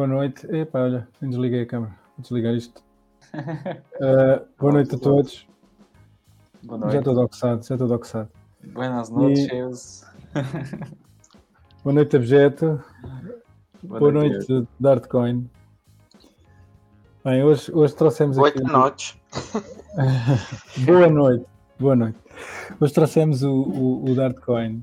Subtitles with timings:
[0.00, 0.46] Boa noite.
[0.50, 1.92] Epá, olha, desliguei a câmera.
[2.16, 2.82] Vou desligar isto.
[3.34, 5.46] Uh, boa noite a todos.
[6.62, 6.92] Boa noite.
[6.94, 8.30] Já estou doxado, já estou doxado.
[8.72, 10.06] Buenas noches.
[11.84, 12.82] Boa noite, Objeto.
[13.82, 14.50] Boa Boa noite.
[14.50, 15.50] noite, Dartcoin.
[17.22, 18.58] Bem, hoje, hoje trouxemos aqui.
[18.62, 19.22] Boa noite.
[20.86, 21.46] Boa noite,
[21.78, 22.18] boa noite.
[22.80, 24.82] Hoje trouxemos o, o, o Dartcoin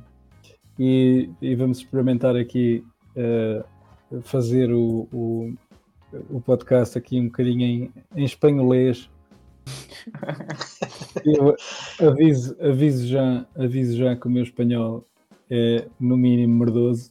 [0.78, 3.66] e, e vamos experimentar aqui eh,
[4.22, 5.54] fazer o, o,
[6.30, 9.10] o podcast aqui um bocadinho em, em espanholês.
[11.26, 11.56] Eu
[12.08, 15.06] aviso, aviso, já, aviso já que o meu espanhol
[15.50, 17.10] é no mínimo merdoso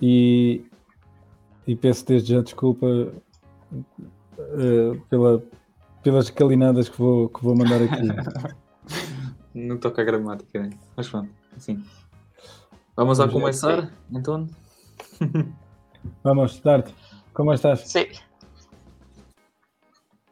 [0.00, 0.64] e,
[1.66, 2.86] e peço desde já desculpa
[4.38, 5.42] eh, pela,
[6.02, 8.08] pelas calinadas que vou, que vou mandar aqui.
[9.54, 10.70] Não toca a gramática, né?
[10.96, 11.82] mas pronto, assim.
[12.98, 13.32] Vamos a lá.
[13.32, 14.48] começar, então?
[16.24, 16.88] Vamos, Dart,
[17.32, 17.88] ¿cómo estás?
[17.88, 18.08] Sí.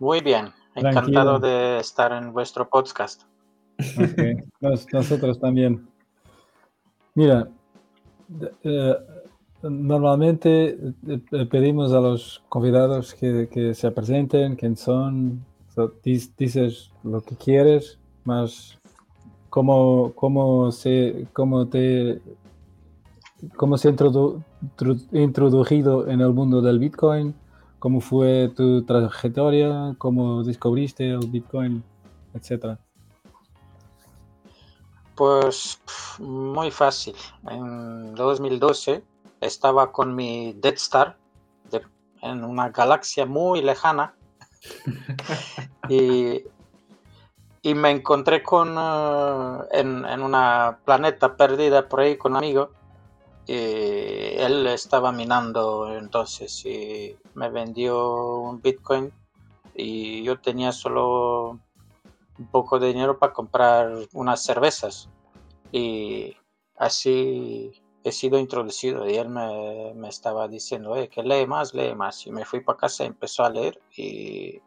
[0.01, 0.53] Muy bien.
[0.75, 1.01] Tranquilo.
[1.01, 3.23] Encantado de estar en vuestro podcast.
[4.61, 5.87] Nos- nosotros también.
[7.15, 7.49] Mira,
[8.65, 8.97] eh,
[9.63, 17.21] normalmente eh, pedimos a los convidados que, que se presenten, quién son, so, dices lo
[17.21, 18.77] que quieres, más
[19.51, 22.21] cómo, cómo se, cómo te,
[23.57, 24.43] cómo se introdu-
[24.77, 27.35] tru- introducido en el mundo del Bitcoin,
[27.79, 31.83] cómo fue tu trayectoria, cómo descubriste el Bitcoin,
[32.35, 32.79] etcétera.
[35.15, 35.81] Pues
[36.19, 37.15] muy fácil.
[37.49, 39.03] En 2012
[39.41, 41.17] estaba con mi Dead Star
[41.71, 41.83] de-
[42.23, 44.15] en una galaxia muy lejana
[45.89, 46.43] y,
[47.63, 52.71] y me encontré con eh, en, en una planeta perdida por ahí con un amigo
[53.47, 59.13] y él estaba minando entonces y me vendió un Bitcoin
[59.75, 61.59] y yo tenía solo
[62.39, 65.09] un poco de dinero para comprar unas cervezas
[65.71, 66.37] y
[66.77, 71.95] así he sido introducido y él me, me estaba diciendo "Eh, que lee más, lee
[71.95, 74.61] más y me fui para casa y empezó a leer y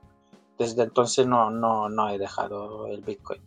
[0.57, 3.41] desde entonces no, no, no he dejado el Bitcoin.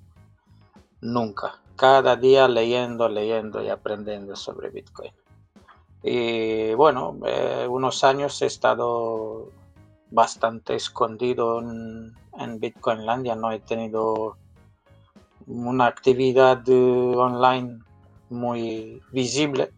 [1.03, 1.61] Nunca.
[1.77, 5.13] Cada día leyendo, leyendo y aprendiendo sobre Bitcoin.
[6.03, 9.49] Y bueno, eh, unos años he estado
[10.11, 14.37] bastante escondido en, en Bitcoinlandia, no he tenido
[15.47, 16.73] una actividad eh,
[17.17, 17.79] online
[18.31, 19.71] muy visible.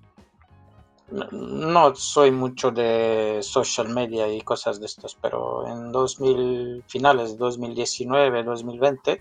[1.11, 7.39] No- soy mucho de social media y cosas de estos, pero en 2000, finales de
[7.39, 9.21] 2019, 2020,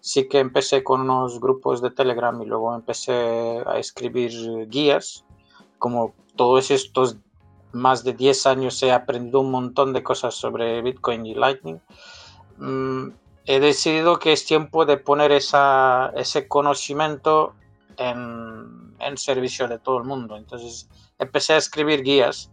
[0.00, 5.24] sí que empecé con unos grupos de Telegram y luego empecé a escribir guías.
[5.78, 7.16] Como todos estos
[7.72, 11.80] más de 10 años he aprendido un montón de cosas sobre Bitcoin y Lightning.
[12.58, 13.08] Mm,
[13.44, 17.54] he decidido que es tiempo de poner esa, ese conocimiento
[17.96, 20.36] en, en servicio de todo el mundo.
[20.36, 20.88] Entonces
[21.18, 22.50] empecé a escribir guías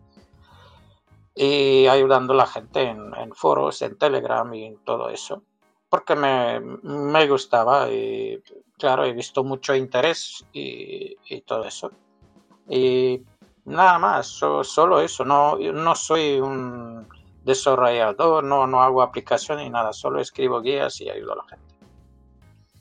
[1.35, 5.43] y ayudando a la gente en, en foros, en Telegram y en todo eso.
[5.89, 8.41] Porque me, me gustaba y
[8.77, 11.91] claro, he visto mucho interés y, y todo eso.
[12.69, 13.21] Y
[13.65, 15.23] nada más, so- solo eso.
[15.25, 17.05] No, no soy un
[17.43, 21.65] desarrollador, no, no hago aplicaciones ni nada, solo escribo guías y ayudo a la gente.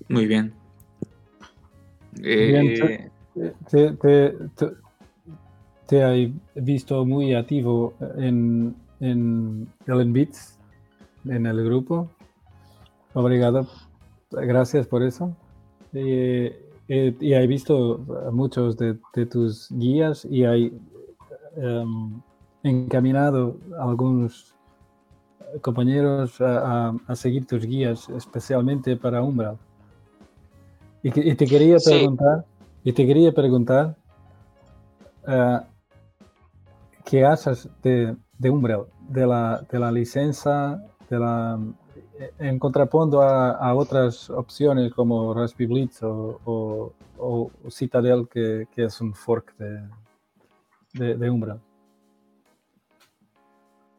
[0.08, 0.54] Muy bien.
[2.12, 3.10] Bien, Eh,
[3.70, 4.66] te, te, te,
[5.86, 10.58] te he visto muy activo en, en Ellen Beats,
[11.24, 12.10] en el grupo.
[13.14, 13.66] Obrigado,
[14.30, 15.34] gracias por eso.
[15.92, 17.98] Eh, eh, y he visto
[18.32, 20.72] muchos de, de tus guías y he
[21.56, 22.20] em,
[22.62, 24.54] encaminado a algunos
[25.62, 29.56] compañeros a, a- a seguir tus guías, especialmente para Umbral.
[31.02, 31.90] Y, te quería Sí.
[31.90, 32.44] preguntar,
[32.84, 33.96] y te quería preguntar,
[35.26, 35.64] ah,
[37.04, 40.80] ¿qué haces de, de Umbral, de la, de la licencia,
[41.10, 41.58] de la,
[42.38, 46.92] en contrapunto a, a otras opciones como Raspberry Blitz o, o-
[47.70, 51.60] Citadel, que, que es un fork de, de, Umbral?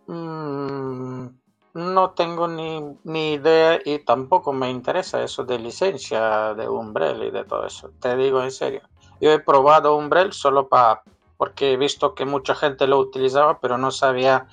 [0.08, 1.28] Mm,
[1.76, 7.32] no tengo ni, ni idea y tampoco me interesa eso de licencia de Umbrel y
[7.32, 7.92] de todo eso.
[8.00, 8.82] Te digo en serio.
[9.22, 11.04] Yo he probado Umbrel solo para
[11.38, 14.48] porque he visto que mucha gente lo utilizaba, pero no sabía,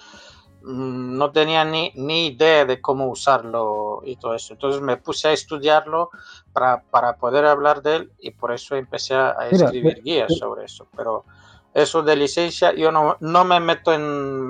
[0.63, 4.53] no tenía ni, ni idea de cómo usarlo y todo eso.
[4.55, 6.11] Entonces me puse a estudiarlo
[6.53, 10.33] para, para poder hablar de él y por eso empecé a, Mira, escribir ve- guías
[10.37, 10.87] sobre eso.
[10.97, 11.25] Pero
[11.73, 14.49] eso de licencia, yo no, no me meto en,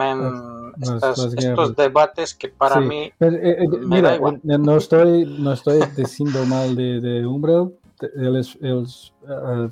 [0.80, 7.26] estos debates que para mí eh, mira, no estoy no estoy diciendo mal de, de
[7.26, 7.72] Umbrel
[8.16, 9.12] ellos,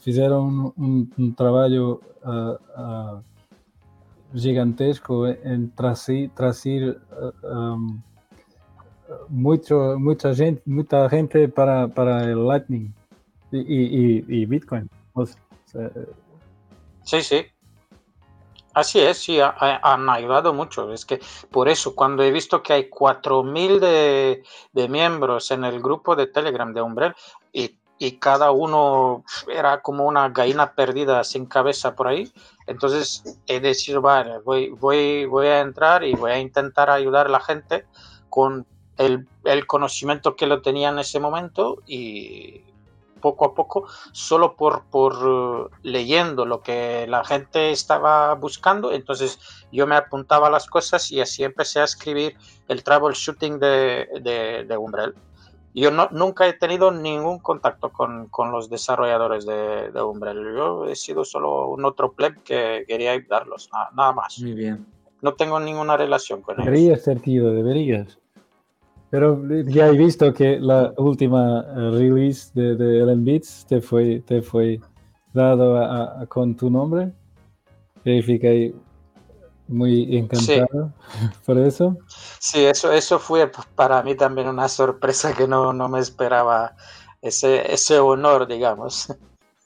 [0.04, 2.00] hicieron un, trabajo
[4.34, 7.00] gigantesco en trasir, trasir
[7.42, 8.00] um,
[9.28, 12.92] mucho, mucha gente, mucha gente para, para el Lightning
[13.50, 14.88] y, Bitcoin.
[17.02, 17.46] sí, sí.
[18.74, 20.92] Así es, sí, han ayudado mucho.
[20.92, 21.20] Es que
[21.50, 26.28] por eso, cuando he visto que hay 4.000 de, de miembros en el grupo de
[26.28, 27.14] Telegram de Umbrel
[27.52, 32.32] y, y, cada uno era como una gallina perdida sin cabeza por ahí,
[32.66, 37.30] entonces he decidido, vale, voy, voy, voy a entrar y voy a intentar ayudar a
[37.30, 37.86] la gente
[38.28, 38.66] con
[38.98, 39.26] el,
[39.66, 42.62] conocimiento que lo tenía en ese momento y
[43.20, 48.92] poco a poco, solo por, por uh, leyendo lo que la gente estaba buscando.
[48.92, 49.38] Entonces
[49.72, 52.36] yo me apuntaba las cosas y así empecé a escribir
[52.68, 55.12] el troubleshooting de, de, de.
[55.74, 60.54] Yo no, nunca he tenido ningún contacto con, con los desarrolladores de, de, Umbrel.
[60.56, 64.40] Yo he sido solo un otro pleb que quería ayudarlos, nada, nada más.
[64.40, 64.86] Muy bien.
[65.22, 66.66] No tengo ninguna relación con ellos.
[66.66, 68.18] Deberías, sentido, deberías.
[69.10, 74.20] Pero ya he visto que la última eh, release de, de Ellen Beats te fue,
[74.20, 74.80] te fue
[75.32, 77.12] dado con tu nombre.
[78.04, 78.74] Verifiqué
[79.68, 80.92] muy encantado
[81.46, 81.96] por eso.
[82.38, 86.74] Sí, eso, eso fue para mí también una sorpresa que no, no me esperaba
[87.22, 89.14] ese, ese honor, digamos.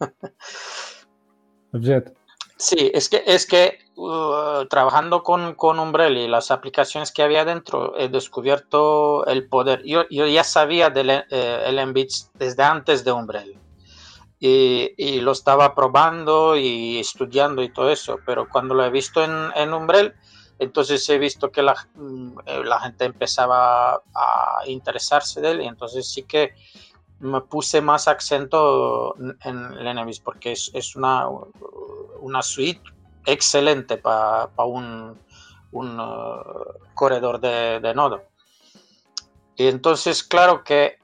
[1.73, 2.13] Objeto.
[2.57, 7.45] Sí, es que, es que uh, trabajando con, con Umbrella y las aplicaciones que había
[7.45, 9.83] dentro, he descubierto el poder.
[9.85, 13.59] Yo, yo ya sabía del eh, desde antes de Umbrella.
[14.44, 19.31] Y, lo estaba probando y estudiando y todo eso, pero cuando lo he visto en,
[19.55, 20.15] en Umbrel,
[20.58, 26.08] entonces he visto que la, mm, la gente empezaba a interesarse de él y entonces
[26.08, 26.55] sí que
[27.20, 31.29] me puse más acento en Lenevis porque es, es una,
[32.20, 32.82] una suite
[33.25, 35.20] excelente para un,
[35.70, 36.43] un uh,
[36.94, 38.22] corredor de, de, nodo.
[39.56, 40.99] Y entonces, claro que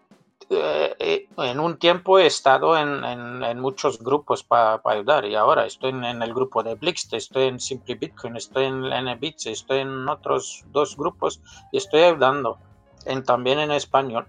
[0.50, 5.34] eh, eh, en un tiempo he estado en, en, en muchos grupos para ayudar y
[5.34, 9.80] ahora estoy en, el grupo de Blix, estoy en Simply Bitcoin, estoy en NBits, estoy
[9.80, 12.58] en otros dos grupos y estoy ayudando
[13.04, 14.26] en, también en español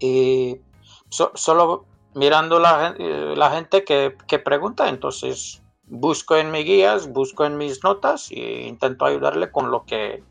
[0.00, 0.60] y
[1.08, 7.56] solo mirando la, eh, gente que, que, pregunta, entonces busco en mis guías, busco en
[7.58, 10.24] mis notas e intento ayudarle con lo que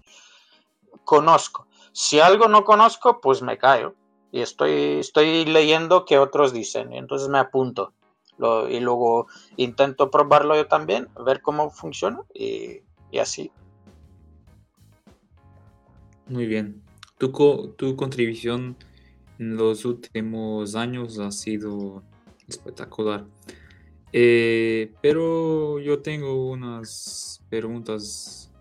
[1.05, 1.67] conozco.
[1.93, 3.95] Si algo no conozco, pues me callo
[4.31, 7.93] y estoy, estoy leyendo que otros dicen, entonces me apunto.
[8.69, 12.81] Y luego intento probarlo yo también, ver cómo funciona y,
[13.19, 13.51] así.
[16.27, 16.81] Muy bien.
[17.17, 17.31] Tu,
[17.75, 18.77] tu contribución
[19.39, 22.01] en los últimos años ha sido
[22.47, 23.25] espectacular.
[24.11, 28.51] Eh, pero yo tengo unas preguntas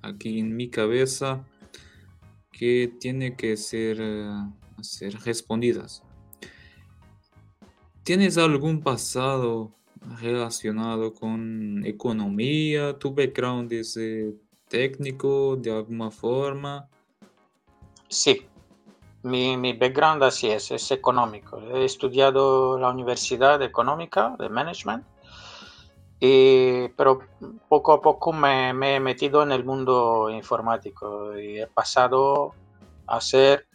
[0.00, 1.44] aquí en mi cabeza
[2.52, 4.00] que tienen que ser,
[4.84, 6.02] ser respondidas.
[8.02, 9.72] ¿Tienes algún pasado
[10.20, 12.98] relacionado con economía?
[12.98, 14.34] ¿Tu background es eh,
[14.68, 16.88] técnico de alguna forma?
[18.08, 18.46] Sí,
[19.22, 21.58] mi, mi, background así es, es económico.
[21.74, 25.04] He estudiado la Universidad Económica de Management,
[26.20, 27.20] y, pero
[27.68, 32.54] poco a poco me, me, he metido en el mundo informático y he pasado
[33.06, 33.66] a ser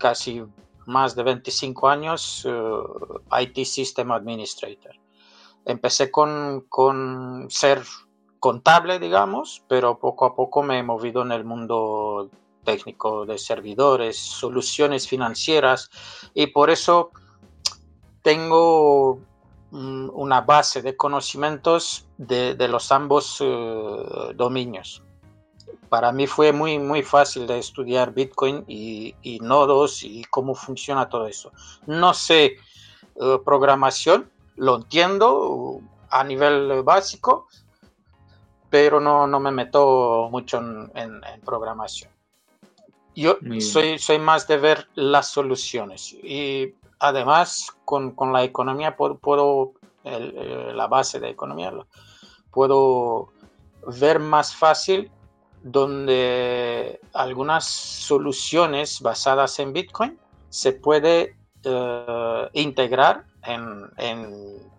[0.00, 0.42] casi
[0.86, 4.96] más de 25 años eh, IT System Administrator.
[5.64, 7.82] Empecé con, con ser
[8.40, 12.30] contable, digamos, pero poco a poco me he movido en el mundo
[12.64, 15.90] técnico de servidores, soluciones financieras
[16.34, 17.10] y por eso
[18.22, 19.20] tengo
[19.70, 25.02] mm, una base de conocimientos de, los ambos uh, dominios.
[25.90, 31.08] Para mí fue muy, muy fácil de estudiar Bitcoin y, y nodos y cómo funciona
[31.08, 31.52] todo eso.
[31.86, 32.56] No sé
[33.16, 37.48] uh, programación, lo entiendo a nivel básico,
[38.70, 42.10] pero no, no me meto mucho en, en, en programación.
[43.16, 49.18] Yo soy, soy más de ver las soluciones y además con, con la economía puedo,
[49.18, 49.72] puedo
[50.04, 51.72] el, la base de economía,
[52.52, 53.32] puedo
[54.00, 55.10] ver más fácil
[55.62, 64.70] donde algunas soluciones basadas en Bitcoin se puede uh, integrar en, en,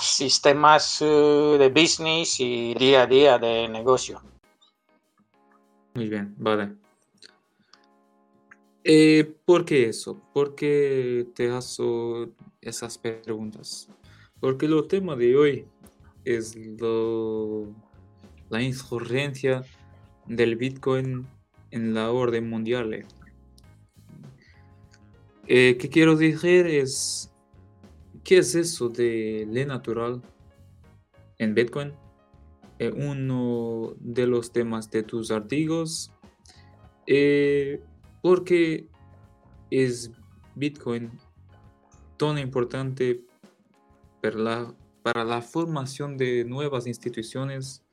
[0.00, 4.20] sistemas eh, de business y día a día de negocio.
[5.94, 6.76] Muy bien, vale.
[8.84, 10.20] Eh, ¿Por qué eso?
[10.32, 12.28] ¿Por qué te hago
[12.60, 13.88] esas preguntas?
[14.38, 15.68] Porque el tema de hoy
[16.24, 17.74] es lo,
[18.48, 19.64] la insurgencia
[20.26, 21.26] del Bitcoin
[21.70, 23.06] en la orden mundial.
[25.46, 26.66] Eh, ¿Qué quiero decir?
[26.66, 27.32] Es,
[28.24, 30.22] ¿qué es eso de ley natural
[31.38, 31.92] en Bitcoin?
[32.78, 36.12] Eh, uno de los temas de tus artículos.
[37.06, 37.80] Eh,
[38.20, 38.88] porque
[39.70, 40.10] es
[40.56, 41.12] Bitcoin
[42.16, 43.24] tan importante
[44.20, 47.85] para la, para la formación de nuevas instituciones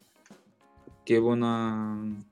[1.05, 2.23] que van a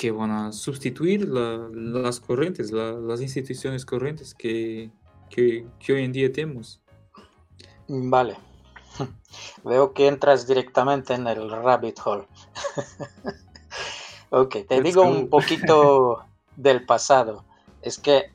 [0.00, 4.90] que van a sustituir las corrientes, las instituciones corrientes que,
[5.28, 6.80] que, hoy en día tenemos.
[7.86, 8.38] Vale.
[9.64, 12.26] Veo que entras directamente en el rabbit hole.
[14.30, 16.24] ok, te digo un poquito
[16.56, 17.44] del pasado.
[17.82, 18.32] Es que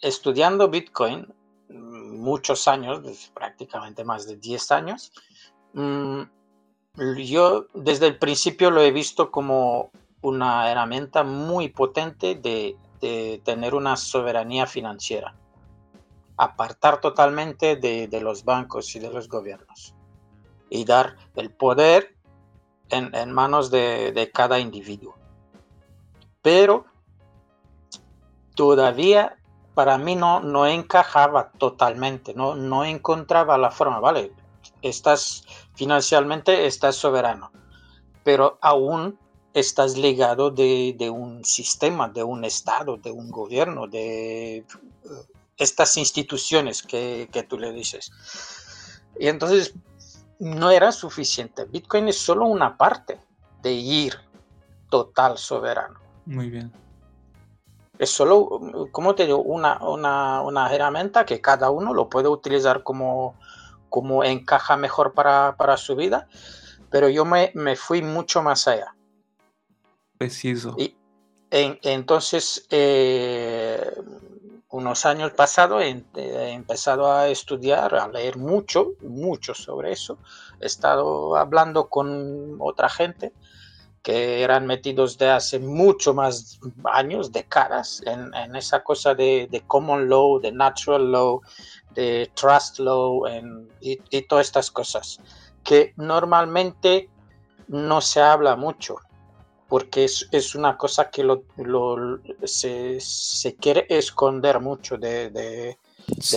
[0.00, 1.26] estudiando Bitcoin,
[1.68, 5.12] muchos años, prácticamente más de 10 años,
[5.74, 6.22] mm,
[6.96, 12.76] yo desde el principio lo he visto como una herramienta muy potente de,
[13.44, 15.34] tener una soberanía financiera,
[16.36, 19.94] apartar totalmente de, los bancos y de los gobiernos
[20.70, 22.14] y dar el poder
[22.90, 25.16] en, manos de, cada individuo.
[26.42, 26.84] Pero
[28.54, 29.36] todavía
[29.74, 34.32] para mí no, no encajaba totalmente, no, no encontraba la forma, ¿vale?
[34.82, 37.52] Estás financieramente, estás soberano,
[38.24, 39.18] pero aún
[39.54, 44.64] estás ligado de, un sistema, de un Estado, de un gobierno, de eh,
[45.56, 48.10] estas instituciones que, tú le dices.
[49.18, 49.74] Y entonces
[50.38, 51.64] no era suficiente.
[51.64, 53.20] Bitcoin es solo una parte
[53.62, 54.14] de ir
[54.90, 56.00] total soberano.
[56.26, 56.72] Muy bien.
[57.98, 63.36] Es solo, como te digo, una, una, herramienta que cada uno lo puede utilizar como,
[63.92, 66.26] como encaja mejor para, su vida,
[66.90, 68.96] pero yo me, me fui mucho más allá.
[70.16, 70.74] Preciso.
[70.78, 70.96] Y
[71.50, 73.92] entonces, eh,
[74.70, 76.02] unos años pasados he,
[76.52, 80.16] empezado a estudiar, a leer mucho, mucho sobre eso.
[80.58, 83.34] He estado hablando con otra gente
[84.02, 89.60] que eran metidos de hace mucho más años, décadas, en, en esa cosa de, de,
[89.62, 91.40] common law, de natural law,
[91.94, 93.22] de trust law
[93.80, 95.20] y, y, todas estas cosas,
[95.62, 97.08] que normalmente
[97.68, 98.96] no se habla mucho
[99.72, 101.44] porque es, una cosa que lo,
[102.44, 102.98] se,
[103.58, 105.78] quiere esconder mucho de,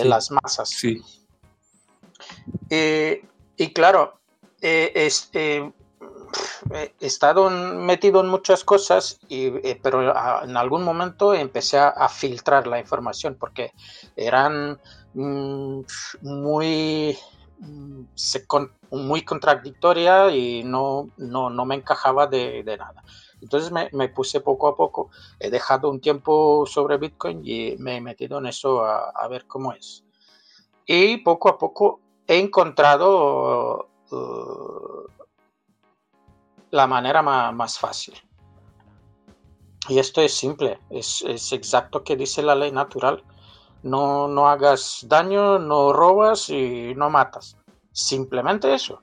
[0.04, 0.70] las masas.
[0.70, 1.02] Sí.
[2.70, 3.22] Eh,
[3.58, 4.20] y claro,
[4.62, 5.70] eh, eh,
[6.70, 12.78] he estado metido en muchas cosas, y, pero en algún momento empecé a, filtrar la
[12.78, 13.72] información porque
[14.16, 14.78] eran
[15.14, 15.80] mm,
[16.22, 17.18] muy
[17.58, 18.02] mm,
[18.90, 23.02] muy contradictoria y no, no, me encajaba de, de nada.
[23.40, 28.00] Entonces me, puse poco a poco, he dejado un tiempo sobre Bitcoin y me he
[28.00, 30.04] metido en eso a, ver cómo es.
[30.86, 35.15] Y poco a poco he encontrado uh,
[36.76, 38.14] la manera más, fácil.
[39.88, 43.24] Y esto es simple, es, exacto que dice la ley natural.
[43.82, 47.56] No, no hagas daño, no robas y no matas.
[47.92, 49.00] Simplemente eso.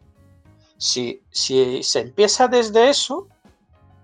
[0.77, 3.27] Si, si se empieza desde eso,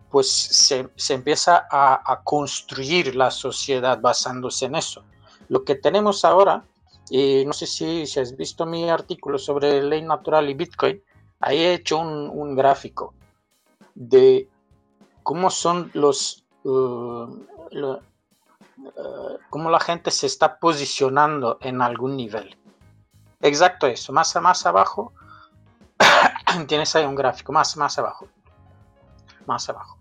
[0.09, 5.03] pues se, empieza a, construir la sociedad basándose en eso.
[5.49, 6.65] Lo que tenemos ahora,
[7.09, 11.01] y no sé si, si has visto mi artículo sobre ley natural y Bitcoin,
[11.39, 13.13] ahí he hecho un, gráfico
[13.99, 14.49] de
[15.23, 16.45] cómo son los...
[16.63, 17.27] Uh,
[17.71, 17.99] uh,
[19.49, 22.57] cómo la gente se está posicionando en algún nivel.
[23.41, 25.13] Exacto eso, más, más abajo
[26.67, 28.27] tienes ahí un gráfico, más, más abajo.
[29.45, 29.97] Más abajo.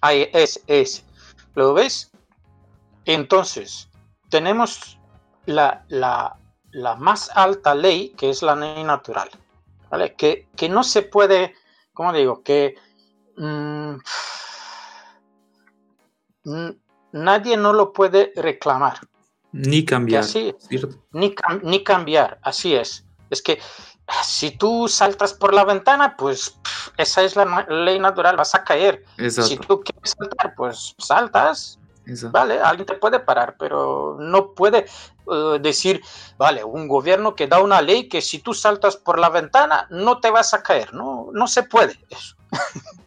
[0.00, 1.04] Ahí es, es.
[1.54, 2.10] ¿Lo ves?
[3.04, 3.88] Entonces,
[4.28, 4.98] tenemos
[5.46, 5.84] la,
[6.98, 9.30] más alta ley, que es la ley natural,
[9.90, 10.14] ¿vale?
[10.14, 11.54] Que, no se puede,
[11.92, 12.42] ¿cómo digo?
[12.42, 12.76] Que
[13.36, 13.96] mm,
[17.12, 19.00] nadie no lo puede reclamar.
[19.52, 20.24] Ni cambiar.
[21.12, 23.04] ni, ni cambiar, así es.
[23.30, 23.60] Es que
[24.24, 26.58] si tú saltas por la ventana, pues
[26.96, 29.04] esa es la ley natural, vas a caer.
[29.28, 31.78] Si tú quieres saltar, pues saltas
[32.30, 34.86] Vale, alguien te puede parar, pero no puede
[35.32, 36.02] eh, decir,
[36.36, 40.18] vale, un gobierno que da una ley que si tú saltas por la ventana no
[40.18, 40.92] te vas a caer.
[40.94, 42.36] No, no se puede eso.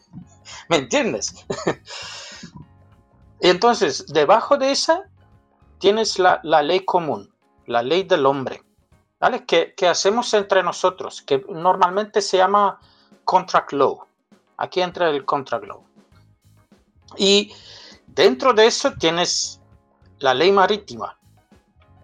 [0.70, 1.46] ¿Me entiendes?
[3.40, 5.04] entonces, debajo de esa
[5.80, 7.34] tienes la, ley común,
[7.68, 8.64] la ley del hombre,
[9.20, 9.46] ¿vale?
[9.46, 12.80] Que, que hacemos entre nosotros, que normalmente se llama
[13.24, 14.06] contract law.
[14.58, 15.84] Aquí entra el contract law.
[17.18, 17.52] Y
[18.16, 19.60] Dentro de eso tienes
[20.20, 21.18] la ley marítima,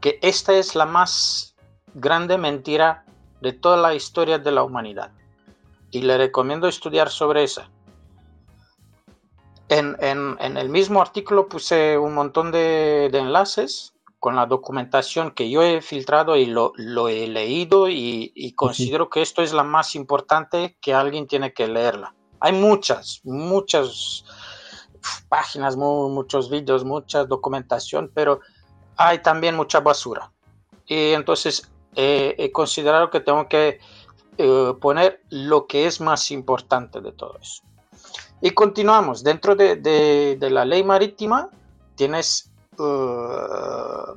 [0.02, 1.56] que esta es la más
[1.94, 3.06] grande mentira
[3.40, 5.12] de toda la historia de la humanidad.
[5.90, 7.70] Y le recomiendo estudiar sobre esa.
[9.72, 15.82] En, el mismo artículo puse un montón de, enlaces con la documentación que yo he
[15.82, 16.74] filtrado y lo,
[17.08, 22.14] he leído y, considero que esto es la más importante que alguien tiene que leerla.
[22.42, 24.26] Hay muchas, muchas
[25.30, 28.42] páginas, muchos vídeos, mucha documentación, pero
[28.98, 30.34] hay también mucha basura.
[30.86, 33.80] Y entonces he considerado que tengo que
[34.38, 37.64] eh, poner lo que es más importante de todo eso.
[38.42, 39.24] Y continuamos.
[39.24, 41.50] Dentro de, la ley marítima
[41.96, 44.16] tienes uh,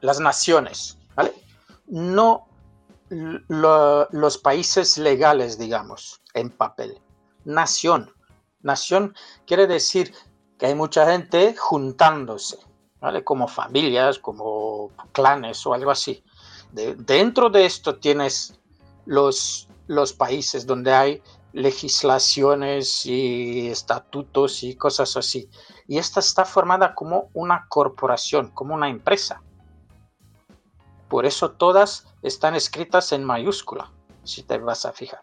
[0.00, 1.32] las naciones, ¿vale?
[1.86, 2.48] No
[3.10, 7.00] los países legales, digamos, en papel.
[7.44, 8.12] Nación.
[8.62, 9.14] Nación
[9.46, 10.12] quiere decir
[10.58, 12.58] que hay mucha gente juntándose,
[13.00, 13.22] ¿vale?
[13.22, 16.22] Como familias, como clanes o algo así.
[16.72, 18.58] dentro de esto tienes
[19.06, 25.48] los, los países donde hay legislaciones y estatutos y cosas así.
[25.86, 29.42] Y esta está formada como una corporación, como una empresa.
[31.08, 33.90] Por eso todas están escritas en mayúscula,
[34.24, 35.22] si te vas a fijar.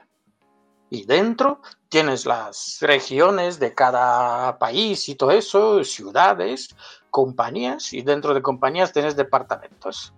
[0.89, 6.75] Y dentro tienes las regiones de cada país y todo eso, ciudades,
[7.09, 10.13] compañías, y dentro de compañías tienes departamentos.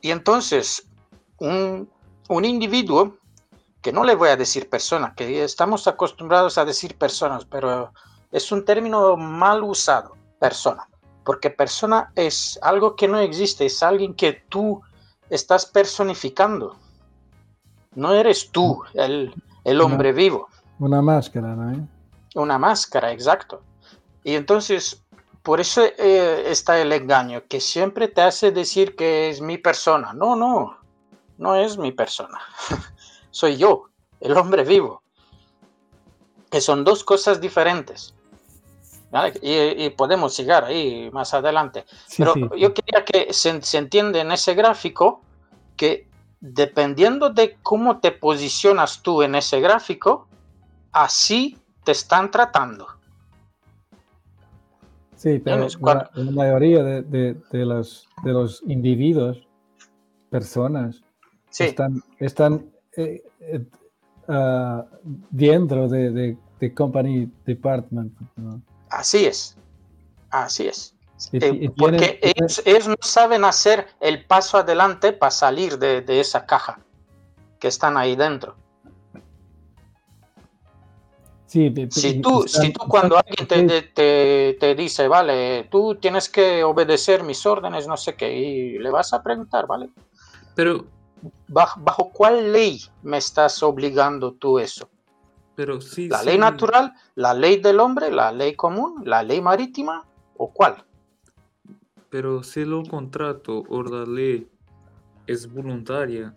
[0.00, 0.86] Y entonces,
[1.38, 1.88] un,
[2.28, 3.16] individuo,
[3.86, 7.92] que no le voy a decir persona, que estamos acostumbrados a decir personas, pero
[8.32, 10.88] es un término mal usado, persona,
[11.22, 14.82] porque persona es algo que no existe, es alguien que tú
[15.30, 16.74] estás personificando.
[17.94, 20.48] No eres tú el, el hombre vivo.
[20.80, 21.86] Una máscara, ¿no?
[22.34, 23.62] Una máscara, exacto.
[24.24, 25.00] Y entonces,
[25.44, 30.12] por eso eh, está el engaño, que siempre te hace decir que es mi persona.
[30.12, 30.76] No, no,
[31.38, 32.40] no es mi persona.
[33.36, 35.02] Soy yo, el hombre vivo.
[36.50, 38.14] Que son dos cosas diferentes.
[39.42, 41.84] Y, podemos llegar ahí más adelante.
[42.16, 45.20] Pero yo quería que se, se entienda en ese gráfico
[45.76, 46.08] que
[46.40, 50.28] dependiendo de cómo te posicionas tú en ese gráfico,
[50.92, 52.86] así te están tratando.
[55.14, 59.46] Sí, pero la, mayoría de, los, de los individuos,
[60.30, 61.02] personas,
[61.58, 63.64] están, están eh, eh,
[64.28, 64.84] ah,
[65.30, 68.12] dentro de, de, company department.
[68.88, 69.56] Así es,
[70.30, 70.94] así es.
[71.32, 76.80] Eh, porque ellos, no saben hacer el paso adelante para salir de, esa caja
[77.58, 78.56] que están ahí dentro.
[81.46, 81.70] si,
[82.20, 83.46] tú, si tú cuando alguien
[83.94, 88.90] te, te, dice, vale, tú tienes que obedecer mis órdenes, no sé qué, y le
[88.90, 89.90] vas a preguntar, ¿vale?
[90.54, 90.95] Pero...
[91.48, 94.88] ¿Bajo, bajo cuál ley me estás obligando tú eso?
[95.54, 100.04] Pero sí, ¿La ley natural, la ley del hombre, la ley común, la ley marítima
[100.36, 100.84] o cuál?
[102.10, 104.46] Pero si el contrato o la ley
[105.26, 106.34] es voluntaria,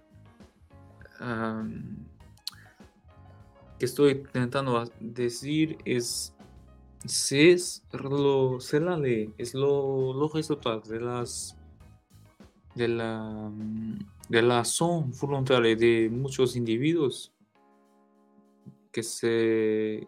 [3.77, 6.33] que estoy intentando decir es
[7.05, 11.57] si es lo la ley es lo, lo resultado de las
[12.75, 13.51] de la
[14.29, 17.33] de la acción voluntaria de muchos individuos
[18.91, 20.07] que se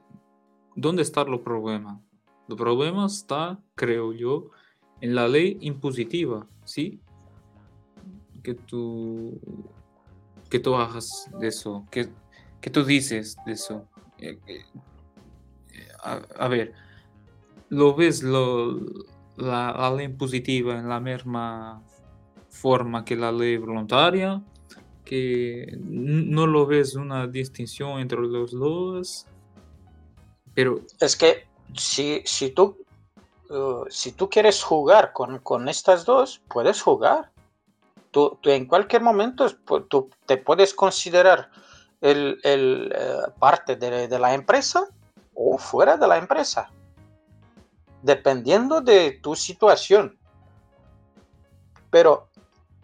[0.76, 2.02] ¿dónde está el problema?
[2.48, 4.50] El problema está, creo yo,
[5.00, 7.00] en la ley impositiva, ¿sí?
[8.44, 9.40] Que tú,
[10.50, 12.10] que tú hagas de eso, que,
[12.60, 13.88] que tú dices de eso.
[14.18, 14.66] Eh, eh,
[16.04, 16.74] a, ver,
[17.70, 21.84] ¿lo ves la, ley impositiva en la misma
[22.52, 24.42] forma que la ley voluntaria?
[25.04, 29.26] que no lo ves una distinción entre los dos,
[30.54, 30.80] pero...
[31.02, 32.78] Es que si, si tú
[33.52, 37.32] Uh, si tú quieres jugar con, estas dos, puedes jugar.
[38.12, 39.50] Tú, en cualquier momento
[39.90, 41.50] tú te puedes considerar
[42.00, 44.88] el, el eh, parte de, la empresa
[45.34, 46.72] o fuera de la empresa.
[48.02, 50.18] dependiendo de tu situación.
[51.90, 52.30] Pero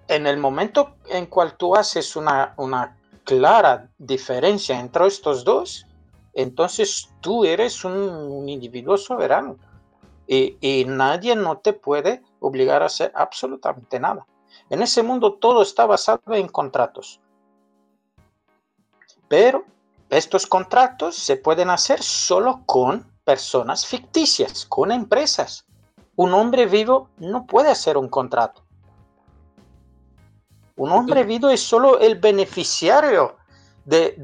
[0.07, 5.85] en el momento en cual tú haces una, una clara diferencia entre estos dos,
[6.33, 9.57] entonces tú eres un, individuo soberano
[10.27, 14.25] y, y, nadie no te puede obligar a hacer absolutamente nada.
[14.69, 17.19] En ese mundo todo está basado en contratos.
[19.27, 19.65] Pero
[20.09, 25.65] estos contratos se pueden hacer solo con personas ficticias, con empresas.
[26.15, 28.66] Un hombre vivo no puede hacer un contrato.
[30.77, 33.37] Un hombre vivo es solo el beneficiario
[33.85, 34.15] de,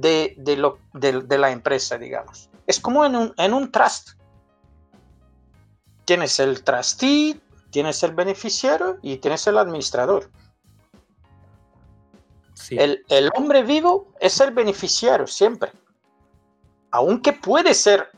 [0.57, 2.49] lo, de, la empresa, digamos.
[2.67, 4.11] Es como en un, en un trust.
[6.05, 10.29] Tienes el trustee, tienes el beneficiario y tienes el administrador.
[12.69, 15.71] El, el, hombre vivo es el beneficiario siempre.
[16.91, 18.09] Aunque puede ser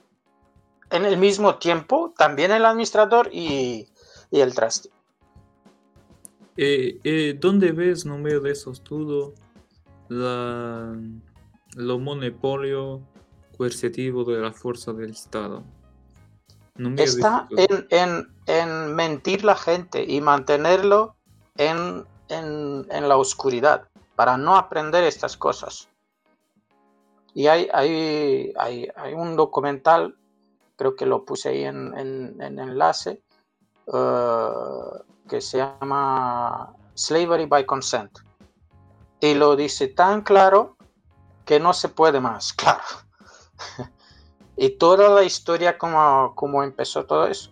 [0.89, 3.87] en el mismo tiempo también el administrador y,
[4.31, 4.89] el traste.
[6.57, 9.33] Eh, eh, ¿Dónde ves, no medio de esos estudio,
[10.09, 10.95] la,
[11.75, 13.01] lo monopolio
[13.57, 15.63] coercitivo de la fuerza del Estado?
[16.97, 17.47] Está
[17.89, 21.15] en, en, mentir la gente y mantenerlo
[21.57, 25.89] en, en, la oscuridad para no aprender estas cosas.
[27.33, 30.15] Y hay, hay, hay, hay un documental
[30.75, 33.21] creo que lo puse ahí en, en, enlace,
[33.87, 38.19] uh, que se llama Slavery by Consent.
[39.19, 40.77] Y lo dice tan claro
[41.45, 42.83] que no se puede más, claro.
[44.57, 47.51] y toda la historia, como, como empezó todo eso.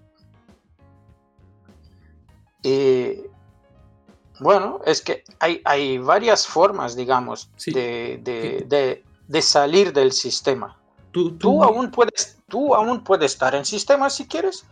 [2.63, 3.23] Y
[4.39, 10.77] bueno, es que hay, hay varias formas, digamos, de, de, de, salir del sistema.
[11.11, 14.65] Tú, tú, aún puedes tú aún puedes estar en sistema si quieres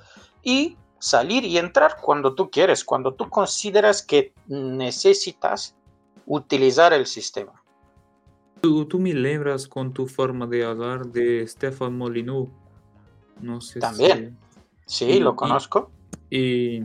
[0.43, 5.75] y salir y entrar cuando tú quieres, cuando tú consideras que necesitas
[6.27, 7.51] utilizar el sistema.
[8.61, 12.47] Tú, tú me lembras con tu forma de hablar de Stefan Molyneux.
[13.41, 14.37] No sé También.
[14.85, 15.89] Sí, lo conozco.
[16.29, 16.83] Y,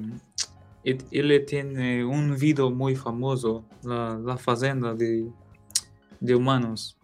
[0.82, 5.28] él tiene un video muy famoso, La, la Fazenda de,
[6.20, 6.96] de Humanos.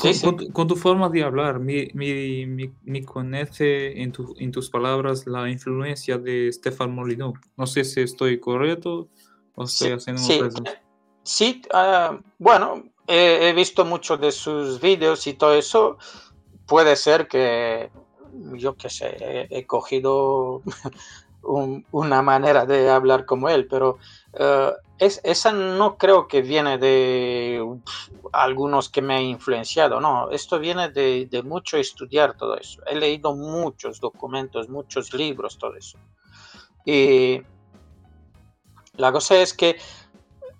[0.00, 0.50] Ah, sí.
[0.52, 6.52] Con, tu, forma de hablar, me, me, conoce en, en, tus palabras la influencia de
[6.52, 7.34] Stefan Molino.
[7.56, 9.08] No sé si estoy correcto
[9.54, 10.40] o estoy haciendo sí,
[11.22, 11.62] sí.
[11.72, 15.96] Ah, bueno, he, visto muchos de sus vídeos y todo eso.
[16.66, 17.90] Puede ser que,
[18.54, 20.62] yo qué sé, he, cogido
[21.46, 23.98] una manera de hablar como él, pero
[24.34, 27.62] uh, es, esa no creo que viene de
[28.32, 32.80] algunos que me han influenciado, no, esto viene de, de, mucho estudiar todo eso.
[32.86, 35.98] He leído muchos documentos, muchos libros, todo eso.
[36.84, 37.40] Y
[38.96, 39.76] la cosa es que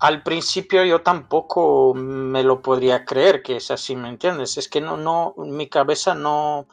[0.01, 4.59] al principio yo tampoco me lo podría creer que es así, ¿me entiendes?
[4.59, 6.67] Es que no, no, mi cabeza no,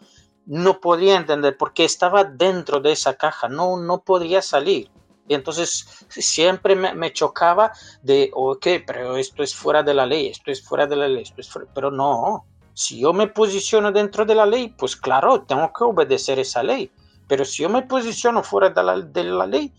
[0.46, 4.90] no podía entender porque estaba dentro de esa caja, no, no podía salir.
[5.28, 10.52] Y entonces siempre me, chocaba de, ok, pero esto es fuera de la ley, esto
[10.52, 14.36] es fuera de la ley, esto es pero no, si yo me posiciono dentro de
[14.36, 16.92] la ley, pues claro, tengo que obedecer esa ley.
[17.28, 19.72] Pero si yo me posiciono fuera de la, de la ley,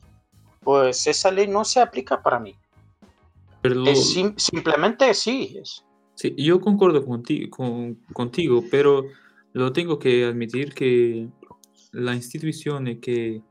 [0.60, 2.56] pues esa ley no se aplica para mí.
[4.36, 5.58] simplemente sí.
[5.60, 5.84] Es.
[6.14, 9.04] Sí, yo concuerdo contigo, con, contigo, pero
[9.52, 11.28] lo tengo que admitir que
[11.92, 13.42] la institución que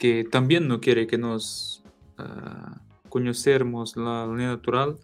[0.00, 1.84] que también no quiere que nos
[2.18, 2.74] uh,
[3.10, 4.96] conocemos la ley natural,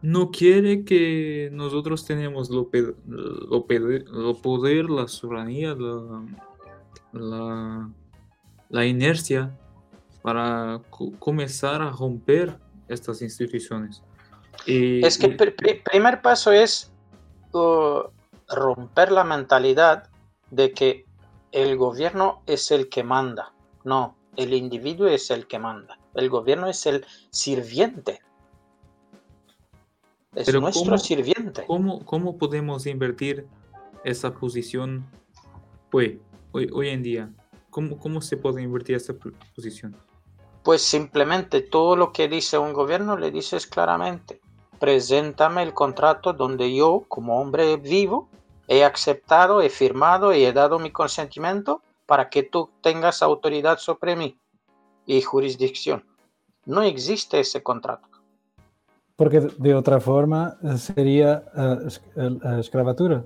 [0.00, 2.70] no quiere que nosotros tenemos lo,
[3.06, 3.66] lo,
[4.06, 5.76] lo poder, la soberanía,
[7.12, 7.90] la,
[8.70, 9.54] la, inercia
[10.22, 10.80] para
[11.18, 12.56] comenzar a romper
[12.88, 14.02] estas instituciones.
[14.66, 16.90] es que el primer paso es
[17.52, 18.04] uh,
[18.48, 20.08] romper la mentalidad
[20.50, 21.06] de que
[21.52, 23.52] el gobierno es el que manda.
[23.84, 25.98] No, el individuo es el que manda.
[26.14, 28.20] El gobierno es el sirviente.
[30.34, 31.64] Es nuestro sirviente.
[31.66, 33.46] ¿cómo, ¿Cómo podemos invertir
[34.04, 35.06] esa posición
[35.92, 36.20] hoy,
[36.52, 37.30] hoy, en día?
[37.70, 39.14] ¿Cómo, ¿Cómo se puede invertir esa
[39.54, 39.96] posición?
[40.62, 44.40] Pues simplemente todo lo que dice un gobierno le dices claramente.
[44.78, 48.28] Preséntame el contrato donde yo, como hombre vivo,
[48.68, 54.14] he aceptado, he firmado y he dado mi consentimiento para que tú tengas autoridad sobre
[54.14, 54.38] mí
[55.06, 56.04] y jurisdicción.
[56.66, 58.06] No existe ese contrato.
[59.16, 63.24] Porque de otra forma eh, sería uh, esclavatura.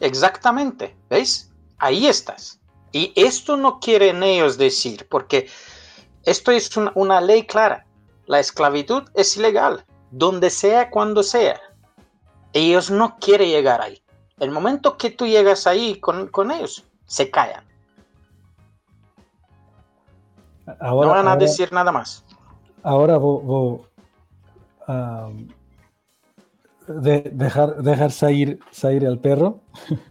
[0.00, 1.50] Exactamente, ¿veis?
[1.78, 2.60] ahí estás.
[2.92, 5.48] Y esto no quieren ellos decir, porque
[6.24, 7.86] esto es una ley clara.
[8.26, 11.60] La esclavitud es ilegal, donde sea, cuando sea.
[12.52, 14.02] Ellos no quieren llegar ahí.
[14.40, 17.64] El momento que tú llegas ahí con, ellos, se callan.
[20.66, 22.24] no van a decir nada más.
[22.82, 23.80] Ahora voy,
[26.88, 29.60] de dejar, dejar salir, salir el perro.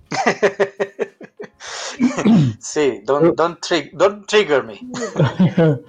[2.59, 3.59] sí, don't, don't,
[4.27, 4.77] trigger me.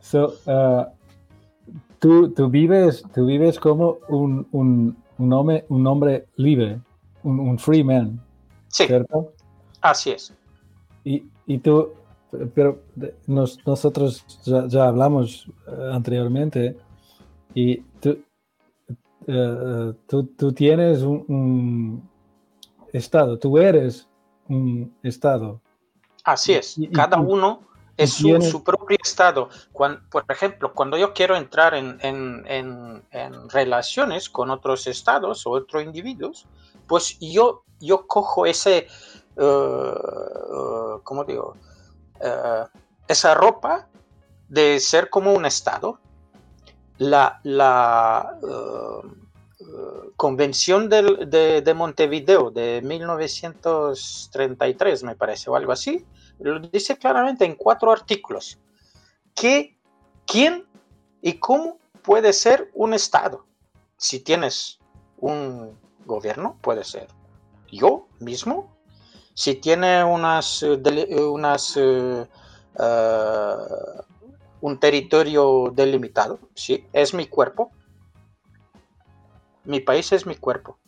[0.00, 0.84] so, uh,
[1.98, 6.80] tú, tú, vives, tú vives como un, un, un, hombre, un hombre libre,
[7.22, 8.20] un, un free man.
[8.68, 8.86] Sí.
[8.86, 9.32] ¿cierto?
[9.80, 10.32] Así es.
[11.04, 11.92] Y, y tú,
[12.54, 12.80] pero
[13.26, 16.76] nosotros ya, ya hablamos uh, anteriormente
[17.54, 18.22] y tú,
[19.26, 22.08] uh, tú, tú, tienes un,
[22.92, 24.06] estado, tú eres
[24.48, 25.60] un estado.
[26.24, 27.62] Así es, cada uno
[27.96, 29.48] es su, propio estado.
[29.72, 33.02] por ejemplo, cuando yo quiero entrar en,
[33.50, 36.46] relaciones con otros estados o otros individuos,
[36.90, 38.88] pues yo, yo cojo ese,
[39.36, 41.54] uh, uh, ¿cómo digo?
[42.20, 42.66] Uh,
[43.06, 43.86] esa ropa
[44.48, 46.00] de ser como un estado.
[46.98, 48.36] La, la
[50.16, 56.04] Convención de, Montevideo de 1933, me parece, o algo así,
[56.40, 58.58] lo dice claramente en cuatro artículos,
[59.34, 59.78] que
[60.26, 60.66] quién
[61.22, 63.46] y cómo puede ser un Estado.
[63.96, 64.80] Si tienes
[65.18, 67.08] un gobierno, puede ser
[67.70, 68.76] yo mismo.
[69.34, 72.28] Si tiene unas, unas eh,
[72.78, 73.56] eh,
[74.60, 77.70] un territorio delimitado, sí, es mi cuerpo,
[79.64, 80.78] mi país es mi cuerpo.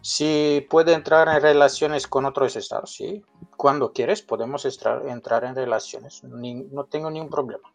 [0.00, 3.24] Si puede entrar en relaciones con otros estados, sí.
[3.56, 6.22] Cuando quieres podemos entrar en relaciones.
[6.22, 7.68] no tengo ningún problema.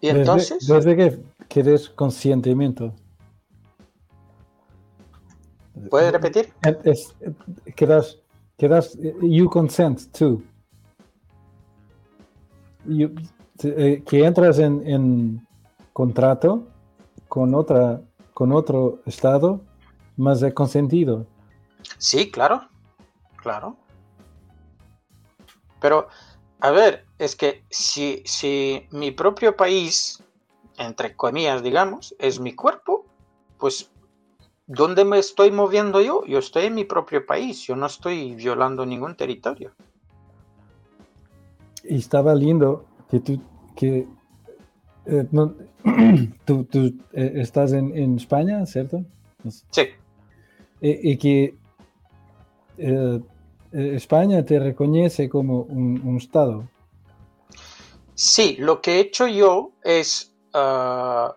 [0.00, 0.66] Y entonces...
[0.66, 2.94] Desde que quieres conscientimiento.
[5.88, 6.52] ¿Puedes repetir?
[6.84, 7.14] Es,
[7.74, 8.18] quedas,
[8.56, 10.42] quedas, you consent to.
[12.86, 13.14] You,
[13.62, 15.46] eh, que entras en,
[15.92, 16.66] contrato
[17.28, 18.00] con, otra,
[18.34, 19.60] con otro estado,
[20.16, 21.26] más de consentido.
[21.98, 22.68] Sí, claro,
[23.36, 23.76] claro.
[25.80, 26.08] Pero,
[26.60, 30.22] a ver, es que si, si mi propio país,
[30.78, 33.06] entre comillas, digamos, es mi cuerpo,
[33.58, 33.90] pues
[34.66, 36.24] ¿dónde me estoy moviendo yo?
[36.26, 39.72] Yo estoy en mi propio país, yo no estoy violando ningún territorio.
[41.84, 43.40] Y estaba lindo que tú
[43.74, 44.06] que
[45.06, 45.26] eh,
[46.44, 46.66] tú,
[47.12, 49.04] eh, estás en, España, ¿cierto?
[49.70, 49.82] Sí.
[50.82, 51.54] y que
[52.76, 53.20] eh,
[53.72, 56.68] España te reconoce como un, Estado.
[58.14, 61.36] Sí, lo que he hecho yo es, ah,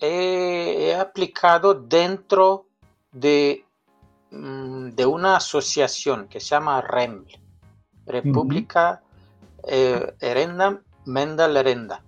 [0.00, 2.66] he, aplicado dentro
[3.12, 3.64] de,
[4.30, 7.24] mm, de una asociación que se llama REM,
[8.06, 9.02] República
[9.66, 12.02] eh, Herenda Menda Lerenda.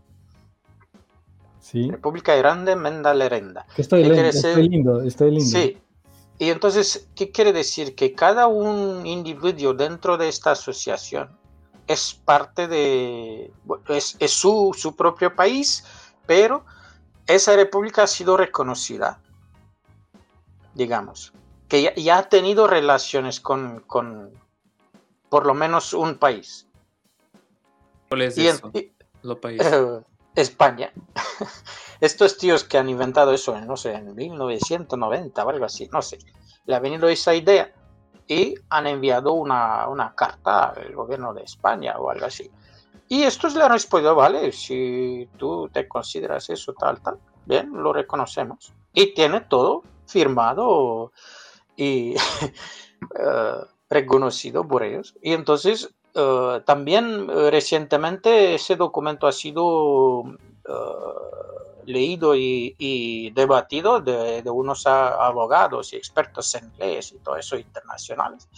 [1.61, 1.91] Sí.
[1.91, 3.67] República Grande Menda Lerenda.
[3.77, 5.77] Estoy, lindo, estoy lindo, Sí.
[6.41, 7.95] Y entonces, ¿qué quiere decir?
[7.95, 11.29] Que cada un individuo dentro de esta asociación
[11.87, 13.53] es parte de,
[13.89, 15.85] es, su, su, propio país,
[16.25, 16.65] pero
[17.27, 19.21] esa república ha sido reconocida,
[20.75, 21.35] digamos,
[21.69, 24.33] que ya, ha tenido relaciones con, con,
[25.29, 26.67] por lo menos un país.
[28.09, 28.73] ¿Cuál es eso?
[30.35, 30.93] España.
[32.01, 36.19] Estos tíos que han inventado eso, no sé, en 1990 o algo así, no sé.
[36.65, 37.73] Le ha venido esa idea
[38.27, 42.51] y han enviado una, carta al gobierno de España o algo así.
[43.09, 47.93] Y estos le han respondido, vale, si tú te consideras eso tal, tal, bien, lo
[47.93, 48.73] reconocemos.
[48.95, 51.13] Y tiene todo firmado
[51.77, 52.15] y
[53.19, 55.17] eh, reconocido por ellos.
[55.21, 60.25] Y entonces eh, también eh, recientemente ese documento ha sido
[60.69, 60.73] eh,
[61.87, 68.49] leído y, debatido de, unos abogados y expertos en leyes y todo eso internacionales.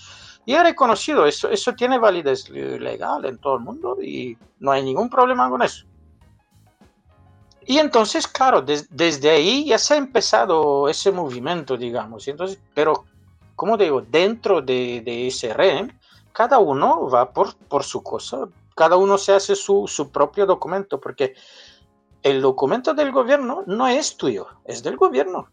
[0.45, 4.83] Y ha reconocido, eso, eso tiene validez legal en todo el mundo y no hay
[4.83, 5.87] ningún problema con eso.
[7.65, 12.27] Y entonces, claro, desde ahí ya se ha empezado ese movimiento, digamos.
[12.27, 13.05] Entonces, pero,
[13.55, 15.91] como digo, dentro de, de ese REM,
[16.33, 21.35] cada uno va por, por su cosa, cada uno se hace su, propio documento, porque
[22.23, 25.49] el documento del gobierno no es tuyo, es del gobierno.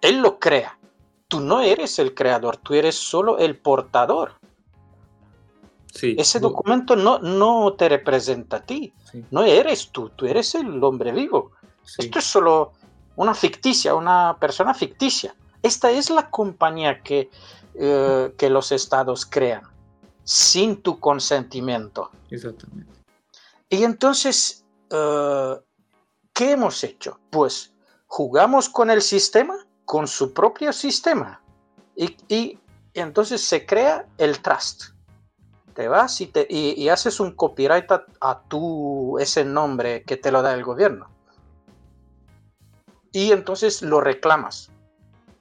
[0.00, 0.78] Él lo crea.
[1.28, 4.34] tú no eres el creador, tú eres solo el portador.
[5.92, 6.16] Sí.
[6.18, 10.82] Ese documento no, no te representa a ti, sí, no eres tú, tú eres el
[10.82, 11.52] hombre vivo.
[11.84, 12.72] sí, Esto es solo
[13.16, 15.34] una ficticia, una persona ficticia.
[15.62, 17.30] Esta es la compañía que,
[17.74, 19.73] eh, que los estados crean
[20.24, 22.10] sin tu consentimiento.
[22.30, 22.92] exactamente.
[23.68, 25.60] Y entonces, eh,
[26.32, 27.18] ¿qué hemos hecho?
[27.30, 27.72] Pues
[28.06, 31.40] jugamos con el sistema, con su propio sistema.
[31.96, 32.58] Y, y
[32.94, 34.94] entonces se crea el trust.
[35.74, 40.16] Te vas y, te, y, y haces un copyright a, a tu, ese nombre que
[40.16, 41.10] te lo da el gobierno.
[43.10, 44.70] Y entonces lo reclamas.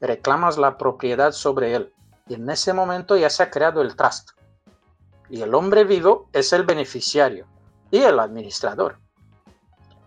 [0.01, 1.93] Reclamas la propiedad sobre él.
[2.27, 4.31] Y en ese momento ya se ha creado el trust.
[5.29, 7.45] Y el hombre vivo es el beneficiario
[7.91, 8.97] y el administrador.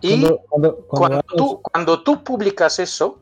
[0.00, 3.18] Y Cuando, cuando- cuando cuando, tú, cuando tú publicas eso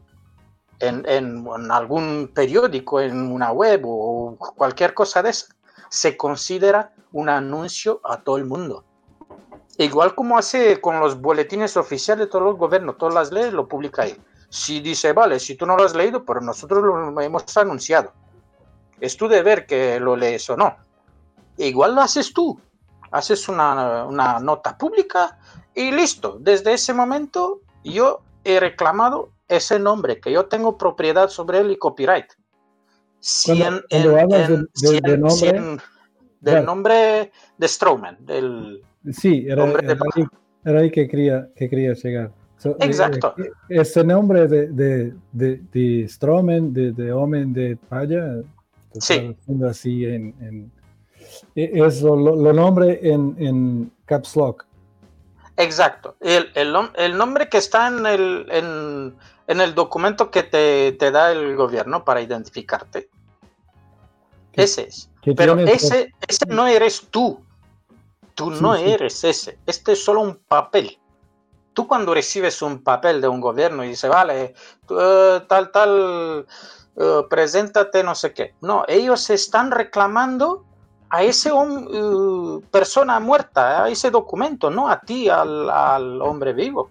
[0.80, 5.46] en, en- en algún periódico, en una web o cualquier cosa de esa,
[5.88, 8.84] se considera un anuncio a todo el mundo.
[9.78, 13.66] Igual como hace con los boletines oficiales de todos los gobiernos, todas las leyes lo
[13.68, 14.16] publica ahí.
[14.48, 18.12] Si dice, vale, si tú no lo has leído, pero nosotros lo hemos anunciado.
[19.00, 20.76] Es tu deber que lo lees o no.
[21.58, 22.58] Igual lo haces tú.
[23.10, 25.38] Haces una, una nota pública
[25.74, 26.36] y listo.
[26.40, 31.76] Desde ese momento yo he reclamado ese nombre, que yo tengo propiedad sobre él y
[31.76, 32.26] copyright.
[33.20, 35.80] Si Cuando- en- cuando en- hablas de- en- de- si de en- nombre- en-
[36.40, 40.24] del nombre de Strowman, del, Sí, era, Hombre de era ahí,
[40.64, 42.32] era ahí que quería, que quería llegar.
[42.56, 43.34] So, eh, Exacto.
[43.36, 48.40] eh, ese nombre de, de, de, de Stroman, de, de hombre de paya,
[48.98, 49.36] Sí.
[49.68, 50.34] así en,
[51.54, 54.64] es lo, nombre en, en Caps Lock.
[55.56, 56.16] Exacto.
[56.20, 59.14] El, el el nombre que está en el, en,
[59.46, 63.08] en el documento que te, te da el gobierno para identificarte.
[64.52, 65.10] Ese es.
[65.36, 67.40] Pero ese, ese no eres tú.
[68.34, 68.82] Tú Sí, no sí.
[68.84, 69.58] eres ese.
[69.66, 70.98] Este es solo un papel.
[71.72, 74.54] Tú cuando recibes un papel de un gobierno y dice, vale,
[74.86, 76.46] tú, eh, tal, tal,
[76.96, 78.54] eh, preséntate, no sé qué.
[78.60, 80.64] No, ellos están reclamando
[81.14, 86.90] a ese eh, persona muerta, a ese documento, no a ti, al, al hombre vivo.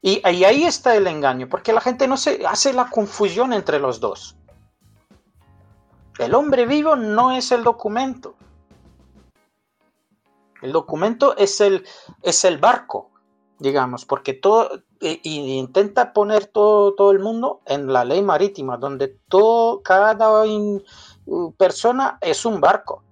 [0.00, 4.00] Y, ahí está el engaño, porque la gente no se hace la confusión entre los
[4.00, 4.34] dos.
[6.18, 8.34] El hombre vivo no es el documento.
[10.62, 11.86] El documento es el,
[12.22, 13.10] es el barco,
[13.60, 19.08] digamos, porque todo y intenta poner todo, todo el mundo en la ley marítima, donde
[19.28, 20.14] todo, cada
[21.56, 23.02] persona es un barco.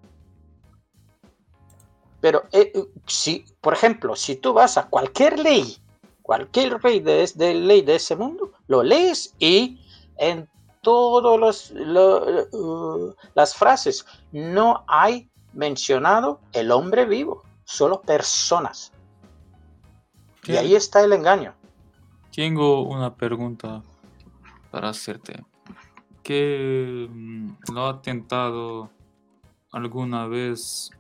[2.21, 5.79] Pero eh, eh, si, por ejemplo, si tú vas a cualquier ley,
[6.23, 9.81] cualquier ley de, de ley de ese mundo, lo lees y
[10.19, 10.49] en
[10.83, 11.73] todas
[13.35, 18.93] las frases no hay mencionado el hombre vivo, solo personas.
[20.47, 21.55] Y ahí está el engaño.
[22.35, 23.83] Tengo una pregunta
[24.71, 25.45] para hacerte.
[26.31, 28.89] ¿Qué mm, lo ha tentado
[29.73, 30.91] alguna vez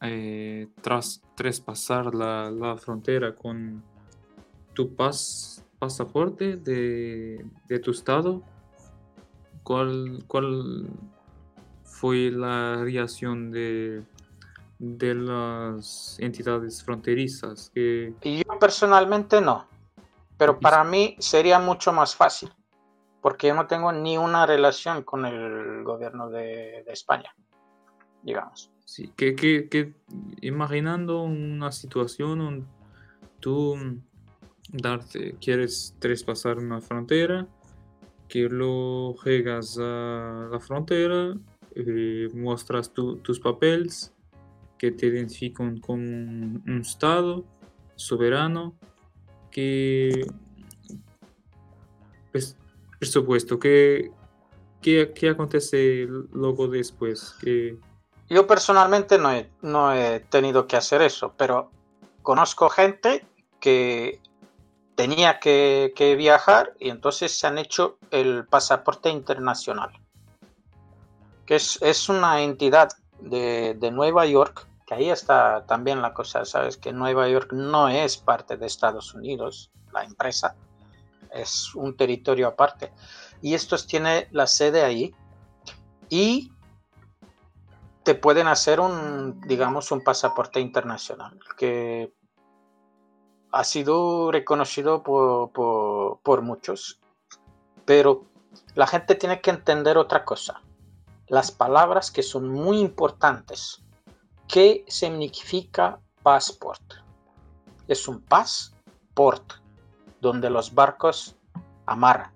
[0.00, 3.84] eh, tras traspasar la, la frontera con
[4.72, 8.40] tu pas, pasaporte de, de tu estado?
[9.62, 10.88] ¿Cuál, cuál
[11.82, 14.02] fue la reacción de,
[14.78, 17.70] de las entidades fronterizas?
[17.74, 19.66] Que, Y yo personalmente no.
[20.38, 22.50] Pero para mí sería mucho más fácil.
[23.24, 27.34] Porque yo no tengo ni una relación con el gobierno de, España.
[28.22, 28.70] Digamos.
[28.84, 29.94] Sí, que, que, que
[30.42, 32.66] imaginando una situación donde
[33.40, 34.02] tú mm,
[34.74, 37.48] darte, quieres traspasar una frontera,
[38.28, 41.34] que lo llegas a la frontera,
[41.74, 44.12] eh, muestras tu- tus papeles
[44.76, 47.46] que te identifican como un, un estado
[47.96, 48.74] soberano,
[49.50, 50.26] que
[52.30, 52.58] pues,
[53.04, 54.10] por supuesto, que
[54.80, 57.36] ¿qué, qué acontece luego después?
[58.30, 61.70] Yo personalmente no he, no he tenido que hacer eso, pero
[62.22, 63.26] conozco gente
[63.60, 64.22] que
[64.94, 69.90] tenía que, que viajar y entonces se han hecho el pasaporte internacional,
[71.44, 72.88] que es, es una entidad
[73.20, 77.90] de, de Nueva York, que ahí está también la cosa, sabes que Nueva York no
[77.90, 80.56] es parte de Estados Unidos, la empresa,
[81.34, 82.92] es un territorio aparte,
[83.42, 85.14] y estos tiene la sede ahí
[86.08, 86.52] y
[88.02, 92.12] te pueden hacer un, digamos, un pasaporte internacional que
[93.52, 97.00] ha sido reconocido por, por, por muchos
[97.84, 98.24] pero
[98.74, 100.62] la gente tiene que entender otra cosa.
[101.28, 103.82] Las palabras que son muy importantes.
[104.48, 106.82] ¿Qué significa passport?
[107.88, 109.54] Es un passport
[110.24, 111.36] donde los barcos
[111.84, 112.32] amarran.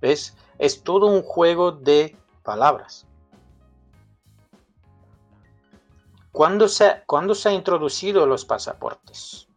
[0.00, 0.36] ¿Ves?
[0.58, 3.04] Es todo un juego de palabras.
[6.30, 9.48] ¿Cuándo se, ¿Cuándo se han introducido los pasaportes?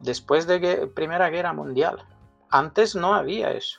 [0.00, 2.04] Después de la Primera Guerra Mundial.
[2.50, 3.78] Antes no había eso.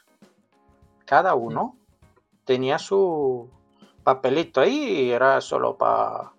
[1.06, 1.76] Cada uno
[2.46, 3.50] tenía su
[4.04, 6.32] papelito ahí y era solo para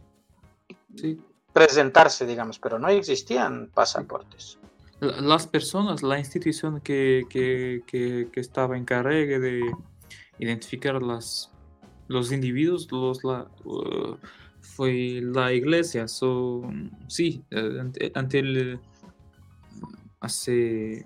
[1.53, 4.60] presentarse, digamos, pero no existían pasaportes.
[5.01, 7.83] Las personas, la institución que,
[8.35, 9.63] estaba encargada de
[10.39, 11.51] identificar las,
[12.07, 14.17] los individuos, los, la, uh,
[14.61, 16.07] fue la iglesia.
[16.07, 18.79] sí, eh, ante, el,
[20.21, 21.03] hace,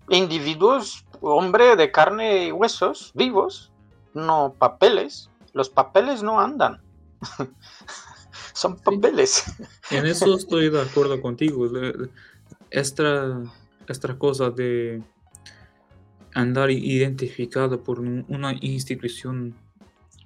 [0.10, 3.72] individuos, hombre de carne y huesos, vivos,
[4.14, 5.30] no papeles.
[5.54, 6.82] Los papeles no andan.
[8.54, 9.44] Son papeles.
[9.92, 11.70] En eso estoy de acuerdo contigo.
[12.70, 13.42] Esta,
[13.88, 15.04] esta cosa de
[16.34, 19.56] andar identificado por una institución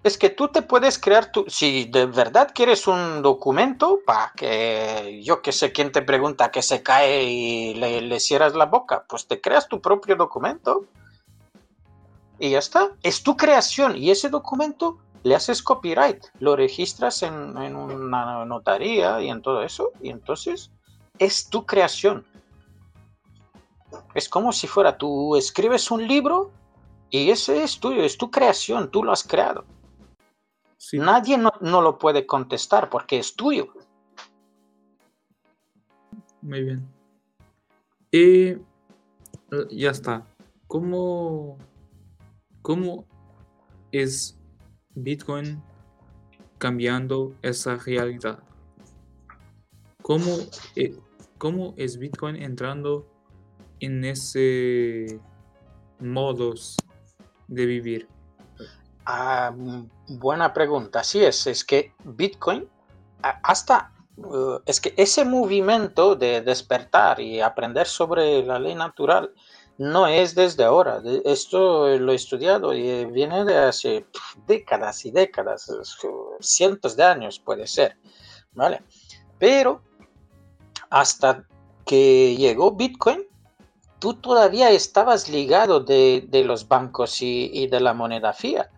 [0.07, 5.21] es que tú te puedes crear tu, si de verdad quieres un documento, para que
[5.23, 9.27] yo que sé quién te pregunta que se cae y le, cierras la boca, pues
[9.27, 10.85] te creas tu propio documento
[12.39, 12.91] y ya está.
[13.03, 19.21] Es tu creación y ese documento le haces copyright, lo registras en, en una notaría
[19.21, 20.71] y en todo eso y entonces
[21.19, 22.25] es tu creación.
[24.13, 26.51] Es como si fuera tú escribes un libro
[27.09, 29.65] y ese es tuyo, es tu creación, tú lo has creado.
[30.93, 31.51] Nadie no,
[31.81, 33.73] lo puede contestar porque es tuyo.
[36.41, 36.87] Muy bien.
[38.11, 38.59] Y eh,
[39.71, 40.25] ya está.
[40.67, 41.57] ¿Cómo,
[42.61, 43.05] cómo
[43.91, 44.37] es
[44.95, 45.61] Bitcoin
[46.57, 48.39] cambiando esa realidad?
[50.01, 50.37] ¿Cómo,
[50.75, 50.97] eh,
[51.37, 53.05] ¿Cómo es Bitcoin entrando
[53.79, 55.19] en ese
[55.99, 56.77] modos
[57.47, 58.07] de vivir?
[59.05, 61.03] Ah, mm, buena pregunta.
[61.03, 62.67] Sí es, es que Bitcoin
[63.21, 69.33] hasta uh, es que ese movimiento de despertar y aprender sobre la ley natural
[69.77, 71.01] no es desde ahora.
[71.23, 74.05] Esto lo he estudiado y viene de hace
[74.47, 75.71] décadas y décadas,
[76.39, 77.97] cientos de años puede ser,
[78.53, 78.81] ¿vale?
[79.37, 79.83] Pero
[80.89, 81.45] hasta
[81.85, 83.25] que llegó Bitcoin,
[83.99, 88.69] tú todavía estabas ligado de, los bancos y, de la moneda fiat.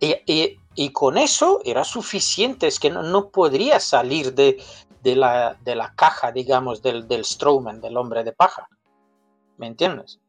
[0.00, 4.62] Y, con eso era suficiente, es que no, no podría salir de,
[5.02, 8.68] la, de, la, caja, digamos, del, del Strowman, del hombre de paja.
[9.56, 10.20] ¿Me entiendes?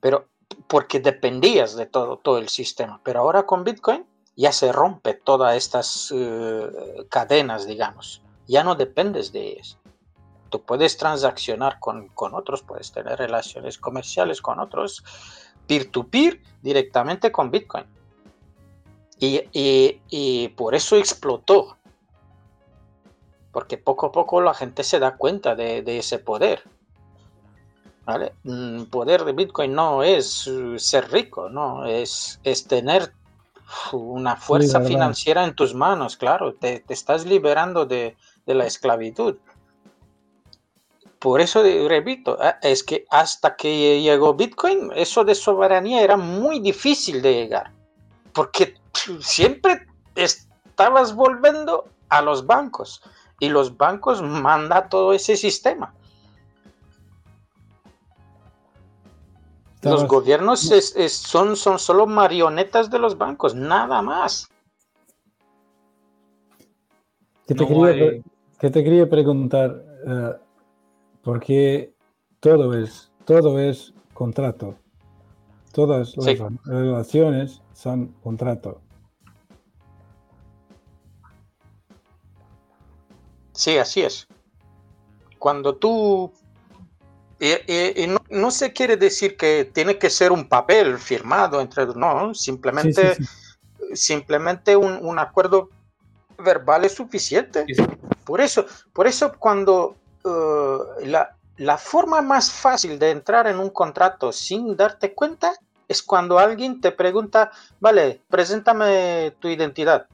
[0.00, 0.28] Pero
[0.66, 3.00] porque dependías de todo, todo el sistema.
[3.04, 4.06] Pero ahora con Bitcoin
[4.36, 8.22] ya se rompe todas estas eh, cadenas, digamos.
[8.46, 9.78] Ya no dependes de ellas.
[10.48, 15.04] Tú puedes transaccionar con, con otros, puedes tener relaciones comerciales con otros,
[15.66, 17.84] peer to -peer, directamente con Bitcoin.
[19.20, 21.76] Y, por eso explotó.
[23.52, 26.62] Porque poco a poco la gente se da cuenta de, ese poder.
[28.04, 28.32] ¿Vale?
[28.44, 33.12] El mm, poder de Bitcoin no es uh, ser rico, no, es, es tener
[33.92, 38.16] una fuerza financiera en tus manos, claro, te, estás liberando de,
[38.46, 39.36] de, la esclavitud.
[41.18, 46.60] Por eso repito, ah, es que hasta que llegó Bitcoin, eso de soberanía era muy
[46.60, 47.72] difícil de llegar,
[48.32, 48.74] porque
[49.20, 53.02] siempre estabas volviendo a los bancos
[53.40, 55.94] y los bancos manda todo ese sistema.
[59.82, 60.68] Los gobiernos
[61.08, 64.48] son, son solo marionetas de los bancos, nada más.
[67.46, 70.34] Que te, quería, preguntar, uh,
[71.22, 71.94] porque
[72.40, 74.74] todo es, todo es contrato.
[75.72, 78.80] Todas las relaciones son contrato.
[83.58, 84.28] Sí, así es.
[85.40, 86.32] Cuando tú...
[87.40, 91.86] Y, no, se quiere decir que tiene que ser un papel firmado entre...
[91.86, 93.16] No, simplemente,
[93.94, 95.70] simplemente un, acuerdo
[96.38, 97.66] verbal es suficiente.
[98.24, 103.70] Por eso, por eso cuando uh, la, la forma más fácil de entrar en un
[103.70, 105.52] contrato sin darte cuenta
[105.88, 107.50] es cuando alguien te pregunta,
[107.80, 110.06] vale, preséntame tu identidad,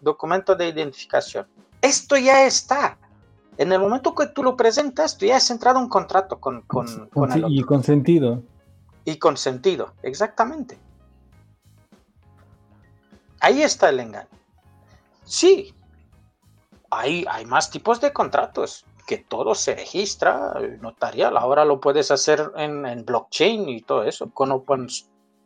[0.00, 1.46] documento de identificación.
[1.82, 2.98] Esto ya está.
[3.56, 6.62] En el momento que tú lo presentas, tú ya has entrado en un contrato con,
[6.62, 8.42] con, con el Y con sentido.
[9.04, 10.78] Y con sentido, exactamente.
[13.40, 14.28] Ahí está el engaño.
[15.24, 15.74] Sí,
[16.90, 21.36] hay, hay más tipos de contratos que todo se registra notarial.
[21.36, 24.86] Ahora lo puedes hacer en, en blockchain y todo eso, con open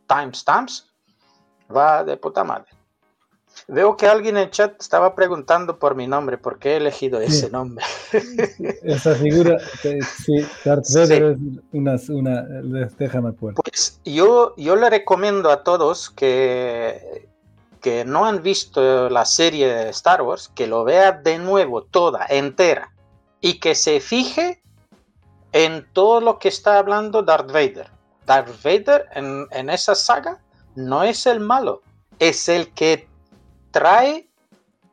[0.07, 0.91] timestamps.
[1.75, 2.67] Va de puta madre.
[3.67, 7.19] Veo que alguien en el chat estaba preguntando por mi nombre, ¿por qué he elegido
[7.19, 7.83] ese nombre?
[8.83, 11.37] Esa figura, sí, Darth Vader es
[11.71, 12.43] una, una,
[12.97, 17.27] déjame Pues yo, yo le recomiendo a todos que,
[17.81, 22.25] que no han visto la serie de Star Wars, que lo vea de nuevo, toda,
[22.29, 22.93] entera,
[23.41, 24.61] y que se fije
[25.53, 27.89] en todo lo que está hablando Darth Vader.
[28.27, 30.39] Darth Vader en, en esa saga
[30.75, 31.81] no es el malo,
[32.19, 33.07] es el que
[33.75, 34.29] trae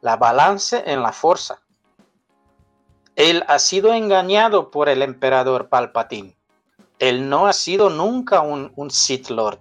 [0.01, 1.62] la balance en la fuerza.
[3.14, 6.37] Él ha sido engañado por el emperador Palpatine.
[6.99, 9.61] Él no ha sido nunca un, un Sith Lord.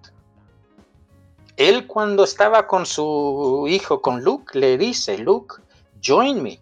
[1.56, 5.62] Él cuando estaba con su hijo, con Luke, le dice, Luke,
[6.04, 6.60] join me,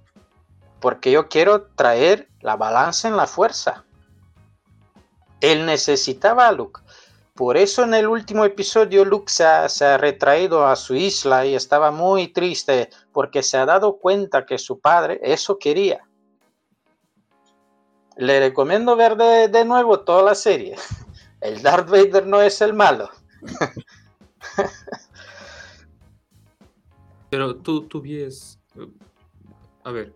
[0.81, 3.85] porque yo quiero traer la balanza en la fuerza.
[5.39, 6.81] Él necesitaba a Luke.
[7.39, 11.89] Por eso en el último episodio Luke se ha, retraído a su isla y estaba
[11.89, 16.05] muy triste porque se ha dado cuenta que su padre eso quería.
[18.17, 20.75] Le recomiendo ver de, nuevo toda la serie.
[21.39, 23.09] El Darth Vader no es el malo.
[27.29, 28.59] Pero tú, tú ves,
[29.85, 30.13] a ver,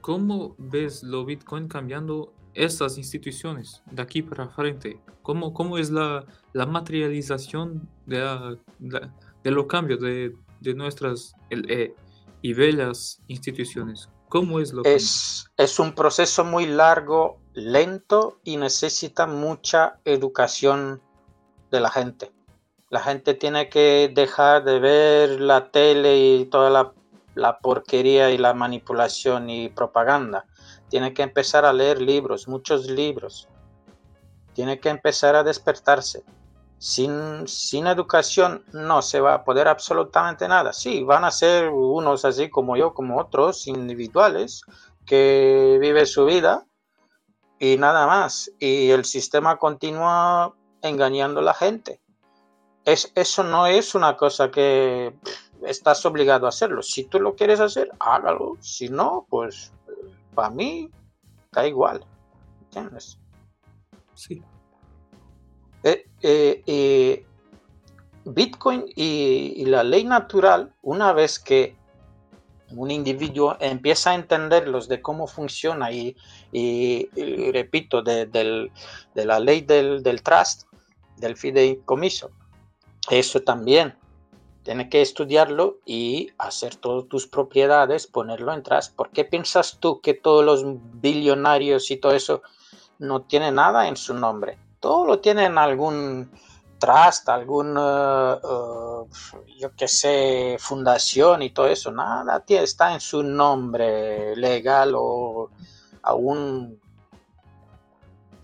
[0.00, 5.00] ¿cómo ves lo Bitcoin cambiando estas instituciones de aquí para frente?
[5.22, 11.94] ¿Cómo, cómo es la, la materialización de, de, los cambios de, de nuestras eh,
[12.42, 14.08] y bellas instituciones?
[14.28, 21.00] ¿Cómo es lo es, es un proceso muy largo, lento y necesita mucha educación
[21.70, 22.32] de la gente.
[22.90, 26.92] La gente tiene que dejar de ver la tele y toda la,
[27.34, 30.46] la porquería y la manipulación y propaganda
[30.88, 33.48] tiene que empezar a leer libros, muchos libros.
[34.52, 36.24] Tiene que empezar a despertarse.
[36.78, 40.72] Sin, sin educación no se va a poder absolutamente nada.
[40.72, 44.62] Sí, van a ser unos así como yo, como otros, individuales,
[45.04, 46.66] que vive su vida
[47.58, 48.50] y nada más.
[48.58, 52.00] Y el sistema continúa engañando a la gente.
[52.84, 55.14] Es, eso no es una cosa que
[55.64, 56.82] estás obligado a hacerlo.
[56.82, 58.56] Si tú lo quieres hacer, hágalo.
[58.60, 59.72] Si no, pues
[60.36, 60.90] para mí
[61.50, 62.04] da igual.
[62.64, 63.18] ¿Entiendes?
[64.14, 64.42] Sí.
[65.82, 67.26] Eh, eh, eh,
[68.24, 71.76] Bitcoin y, la ley natural, una vez que
[72.70, 76.16] un individuo empieza a entenderlos de cómo funciona y,
[77.52, 78.70] repito, de,
[79.14, 80.64] la ley del, del trust,
[81.16, 82.30] del fideicomiso,
[83.08, 83.94] eso también
[84.66, 88.96] Tienes que estudiarlo y hacer todas tus propiedades, ponerlo en trust.
[88.96, 90.64] ¿Por qué piensas tú que todos los
[91.00, 92.42] billonarios y todo eso
[92.98, 94.58] no tienen nada en su nombre?
[94.80, 96.32] Todo lo tienen algún
[96.80, 101.92] trust, algún, eh, eh, yo qué sé, fundación y todo eso.
[101.92, 105.48] Nada está en su nombre legal o
[106.02, 106.80] aún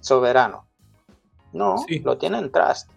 [0.01, 0.69] soberano.
[1.53, 2.89] No, lo tienen trust.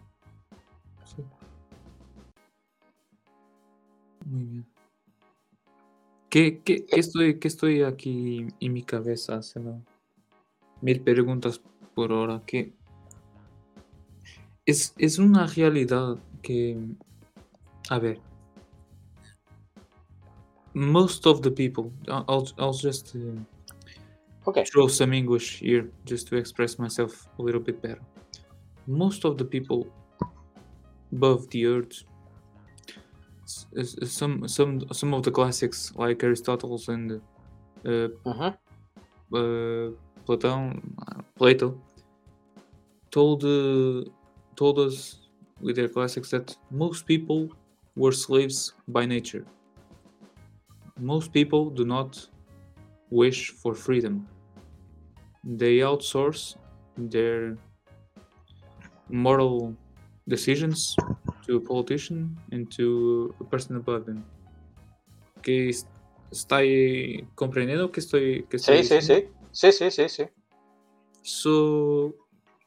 [4.35, 4.65] Muy bien.
[6.29, 9.81] ¿Qué, qué, estoy, qué estoy aquí en mi cabeza haciendo?
[10.81, 11.61] Mil preguntas
[11.93, 12.43] por hora.
[12.45, 12.73] Que
[14.65, 16.77] es, es una realidad que,
[17.89, 18.19] a ver,
[20.73, 23.39] most of the people, I'll, I'll just uh,
[24.49, 24.65] okay.
[24.65, 28.01] throw some English here just to express myself a little bit better.
[28.85, 29.87] Most of the people
[31.13, 32.03] above the earth
[33.45, 37.21] some some some of the classics like Aristotle's and
[37.85, 38.51] uh, uh-huh.
[39.33, 39.91] uh,
[40.25, 40.73] Plato,
[41.37, 41.81] Plato
[43.11, 44.03] told uh,
[44.55, 45.19] told us
[45.61, 47.49] with their classics that most people
[47.95, 49.45] were slaves by nature.
[50.99, 52.27] Most people do not
[53.09, 54.27] wish for freedom.
[55.43, 56.55] They outsource
[56.97, 57.57] their
[59.09, 59.75] moral
[60.27, 60.95] decisions
[61.45, 64.23] to a politician and to a person above them.
[65.41, 65.69] ¿Que
[66.31, 66.57] está
[67.35, 69.27] comprendiendo que estoy, que estoy Sí, sí, sí.
[69.51, 70.23] Sí, sí, sí, sí.
[71.21, 72.13] So,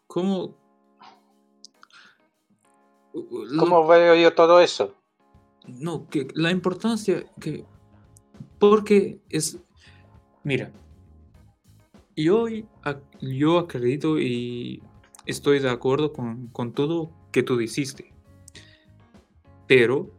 [0.06, 0.54] ¿cómo,
[3.12, 4.94] lo- ¿Cómo veo yo todo eso?
[5.66, 7.64] no, que la importancia que,
[8.58, 9.58] porque es,
[10.42, 10.72] mira,
[12.16, 12.46] yo,
[13.20, 14.82] yo acredito y
[15.26, 18.14] estoy de acuerdo con, con todo que tú dijiste,
[19.68, 20.10] pero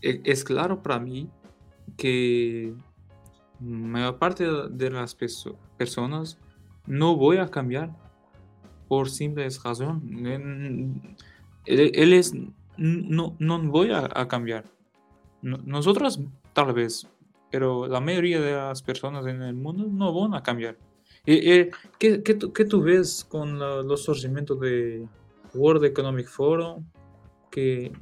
[0.00, 1.28] e- es claro para mí
[1.98, 2.72] que
[3.60, 6.38] mayor parte de las perso- personas
[6.86, 7.90] no voy a cambiar
[8.88, 10.02] por simples razón.
[11.66, 12.32] Él, es,
[12.78, 14.64] no, no voy a, cambiar.
[15.42, 16.20] No- Nosotros
[16.54, 17.06] tal vez,
[17.50, 20.78] pero la mayoría de las personas en el mundo no van a cambiar.
[21.26, 25.06] Eh, eh, ¿qué, qué qué tú ves con los surgimientos de
[25.52, 26.84] World Economic Forum
[27.50, 27.92] que,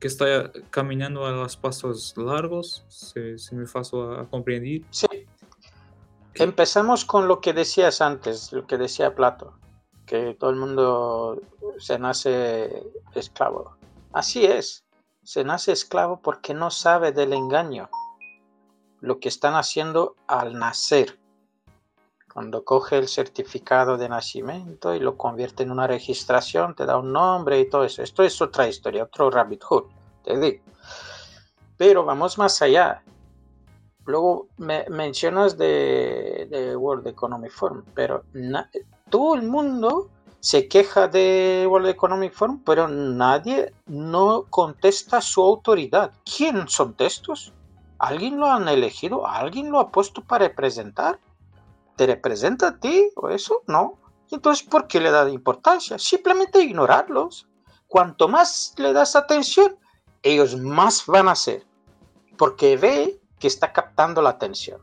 [0.00, 2.84] que está caminando a los pasos largos?
[2.88, 4.82] Se me pasó a, a comprender.
[4.90, 5.06] Sí.
[6.34, 9.58] Empezamos con lo que decías antes, lo que decía Plato,
[10.04, 11.40] que todo el mundo
[11.78, 12.84] se nace
[13.14, 13.76] esclavo.
[14.12, 14.84] Así es,
[15.22, 17.88] se nace esclavo porque no sabe del engaño,
[19.00, 21.18] lo que están haciendo al nacer.
[22.36, 27.10] Cuando coge el certificado de nacimiento y lo convierte en una registración, te da un
[27.10, 28.02] nombre y todo eso.
[28.02, 29.86] Esto es otra historia, otro rabbit hole,
[30.22, 30.62] te digo.
[31.78, 33.02] Pero vamos más allá.
[34.04, 38.22] Luego me mencionas de, World Economic Forum, pero
[39.08, 46.12] todo el mundo se queja de World Economic Forum, pero nadie no contesta su autoridad.
[46.36, 47.54] ¿Quién son estos?
[47.98, 49.26] ¿Alguien lo han elegido?
[49.26, 51.18] ¿Alguien lo ha puesto para representar?
[51.96, 53.62] ¿Te representa a ti o eso?
[53.66, 53.98] No.
[54.30, 55.98] Entonces, ¿por qué le da importancia?
[55.98, 57.48] Simplemente ignorarlos.
[57.88, 59.76] Cuanto más le das atención,
[60.22, 61.64] ellos más van a hacer.
[62.36, 64.80] Porque ve que está captando la atención.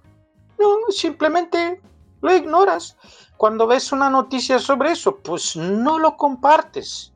[0.58, 1.82] No, simplemente
[2.22, 2.98] lo ignoras.
[3.38, 7.13] Cuando ves una noticia sobre eso, pues no lo compartes.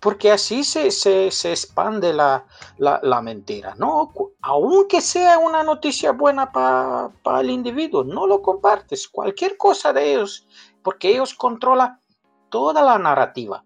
[0.00, 2.44] Porque así se, se, se expande la,
[2.78, 3.74] la, mentira.
[3.76, 9.08] No, aunque sea una noticia buena para el individuo, no lo compartes.
[9.08, 10.46] Cualquier cosa de ellos,
[10.82, 12.00] porque ellos controlan
[12.48, 13.64] toda la narrativa.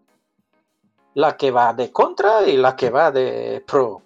[1.14, 4.00] La que va de contra y la que va de pro.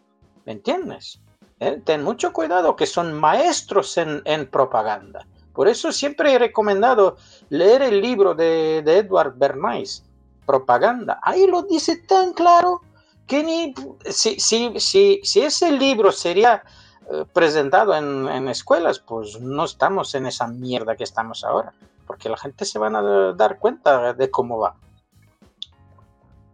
[0.45, 1.21] ¿Me entiendes?
[1.61, 1.81] ¿Eh?
[1.85, 5.27] Ten mucho cuidado que son maestros en, en propaganda.
[5.57, 7.17] Por eso siempre he recomendado
[7.49, 10.05] leer el libro de, de Edward Bernays,
[10.47, 11.19] Propaganda.
[11.23, 12.81] Ahí lo dice tan claro
[13.27, 13.75] que ni
[14.09, 16.63] si, si, si, si ese libro sería
[17.11, 21.73] eh, presentado en, en escuelas, pues no estamos en esa mierda que estamos ahora,
[22.07, 24.77] porque la gente se van a dar cuenta de cómo va.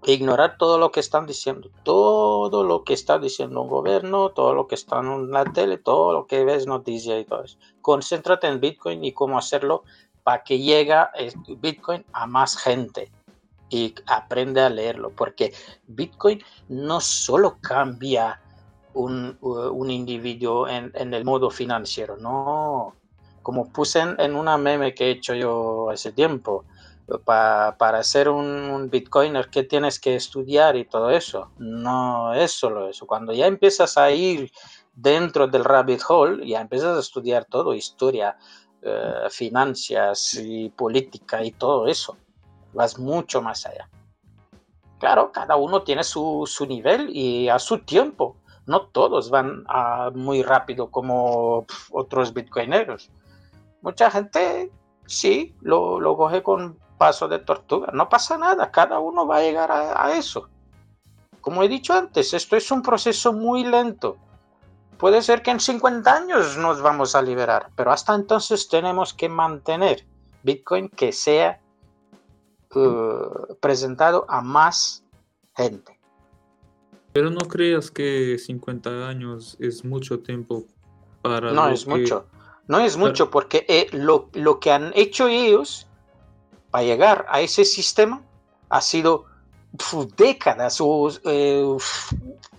[0.04, 4.66] Ignorar todo lo que están diciendo, todo lo que está diciendo un gobierno, todo lo
[4.66, 7.56] que está en la tele, todo lo que ves noticias y todo eso.
[7.82, 9.84] Concéntrate en Bitcoin y cómo hacerlo
[10.24, 13.12] para que llegue el Bitcoin a más gente
[13.72, 15.54] y aprende a leerlo, porque
[15.86, 18.40] Bitcoin no solo cambia
[18.94, 22.94] un, un individuo en, en, el modo financiero, no.
[23.42, 26.64] Como puse en, una meme que he hecho yo hace tiempo,
[27.24, 31.50] pa, para ser un, bitcoiner, ¿qué tienes que estudiar y todo eso?
[31.58, 33.06] No es solo eso.
[33.06, 34.52] Cuando ya empiezas a ir
[34.94, 38.36] dentro del rabbit hole, ya empiezas a estudiar todo, historia,
[38.82, 42.18] eh, finanzas y política y todo eso.
[42.72, 43.88] Vas mucho más allá.
[44.98, 48.36] Claro, cada uno tiene su, su nivel y a su tiempo.
[48.66, 49.64] No todos van
[50.14, 53.10] muy rápido como otros bitcoineros.
[53.80, 54.70] Mucha gente
[55.06, 57.88] sí lo, lo coge con paso de tortuga.
[57.92, 60.48] No pasa nada, cada uno va a llegar a, a, eso.
[61.40, 64.16] Como he dicho antes, esto es un proceso muy lento.
[64.98, 69.28] Puede ser que en 50 años nos vamos a liberar, pero hasta entonces tenemos que
[69.28, 70.06] mantener
[70.44, 71.58] Bitcoin que sea
[72.74, 75.04] uh, presentado a más
[75.56, 75.98] gente.
[77.12, 80.64] Pero no creas que 50 años es mucho tiempo
[81.20, 81.52] para...
[81.52, 81.90] No es que...
[81.90, 82.26] mucho.
[82.68, 85.88] No es mucho porque eh, lo, lo, que han hecho ellos
[86.70, 88.22] para llegar a ese sistema
[88.68, 89.26] ha sido
[89.72, 91.76] uf, décadas o eh,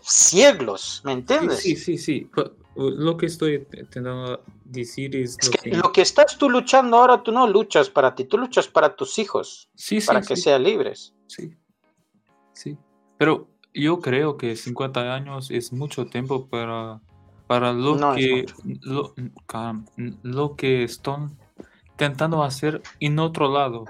[0.01, 1.59] siglos, ¿me entiendes?
[1.59, 2.32] Sí, sí, sí, sí.
[2.76, 4.43] Lo que estoy intentando
[4.74, 5.38] decir es...
[5.39, 5.78] es lo, que, que...
[5.78, 9.17] lo, que, estás tú luchando ahora, tú no luchas para ti, tú luchas para tus
[9.19, 10.41] hijos, sí, para sí, que sí.
[10.41, 11.15] sean libres.
[11.28, 11.55] Sí,
[12.53, 12.78] sí.
[13.17, 17.01] Pero yo creo que 50 años es mucho tiempo para
[17.47, 18.45] para lo no que
[18.82, 19.13] lo,
[20.24, 21.38] lo, que están
[21.91, 23.86] intentando hacer en otro lado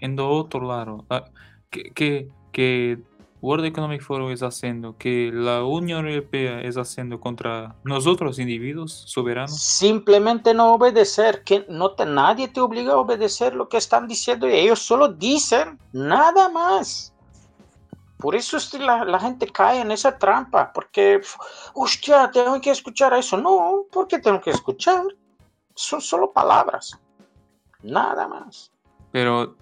[0.00, 1.24] en otro lado ah,
[1.70, 2.98] que, que, que
[3.44, 9.60] World Economic Forum está haciendo, que la Unión Europea está haciendo contra nosotros individuos soberanos?
[9.60, 14.48] Simplemente no obedecer, que no te, nadie te obliga a obedecer lo que están diciendo
[14.48, 17.12] y ellos solo dicen nada más.
[18.16, 21.20] Por eso es que la, la gente cae en esa trampa, porque,
[21.74, 23.36] hostia, tengo que escuchar eso.
[23.36, 25.02] No, ¿por qué tengo que escuchar?
[25.74, 26.98] Son solo palabras,
[27.82, 28.72] nada más.
[29.12, 29.54] Pero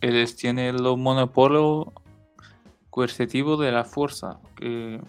[0.00, 1.92] ellos tienen el monopolio
[2.90, 4.38] coercitivo de la fuerza.
[4.56, 5.00] que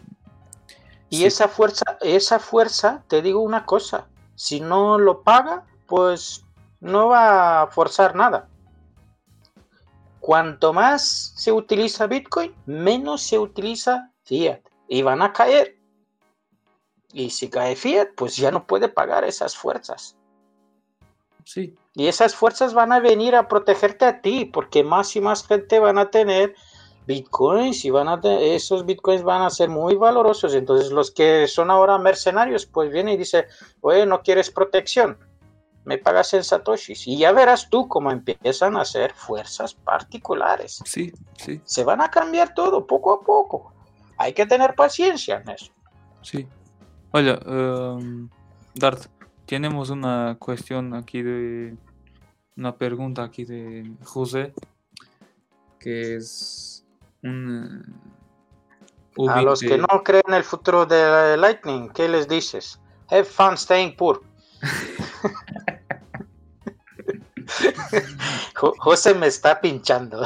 [1.09, 1.25] Y Sí.
[1.25, 6.45] esa fuerza, esa fuerza, te digo una cosa, si no lo paga, pues
[6.79, 8.47] no va a forzar nada.
[10.21, 14.61] Cuanto más se utiliza Bitcoin, menos se utiliza Fiat.
[14.88, 15.77] Y van a caer.
[17.11, 20.15] Y si cae Fiat, pues ya no puede pagar esas fuerzas.
[21.43, 25.45] Sí, Y esas fuerzas van a venir a protegerte a ti, porque más y más
[25.45, 26.55] gente van a tener
[27.07, 30.53] bitcoins y van a esos bitcoins van a ser muy valorosos.
[30.53, 33.45] Entonces los que son ahora mercenarios, pues vienen y dicen,
[33.81, 35.17] oye, no quieres protección,
[35.85, 37.07] me pagas en satoshis.
[37.07, 40.81] Y ya verás tú cómo empiezan a ser fuerzas particulares.
[40.85, 43.73] sí, sí, Se van a cambiar todo poco a poco.
[44.17, 45.71] Hay que tener paciencia en eso.
[46.21, 46.47] sí.
[47.13, 48.29] Oye, em,
[48.73, 49.03] Dart,
[49.45, 51.75] tenemos una cuestión aquí de...
[52.55, 54.53] Una pregunta aquí de José,
[55.79, 56.80] que es
[57.24, 57.84] un...
[59.17, 62.80] eh, A los que no creen en el futuro de Lightning, ¿qué les dices?
[63.09, 64.22] Have fun staying poor.
[68.55, 70.24] Jo- José me está pinchando.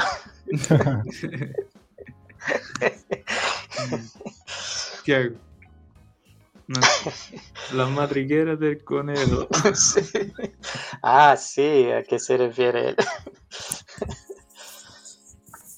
[5.03, 5.35] ¿Qué hago?
[6.67, 6.79] No,
[7.73, 9.47] La madriguera del conejo.
[9.75, 10.01] Sí.
[11.03, 12.95] Ah, sí, ¿a qué se refiere él?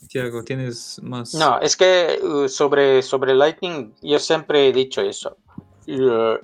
[0.07, 1.33] Tiago, ¿tienes más?
[1.33, 5.37] No, es que uh, sobre, sobre Lightning, yo siempre he dicho eso.
[5.85, 6.39] El,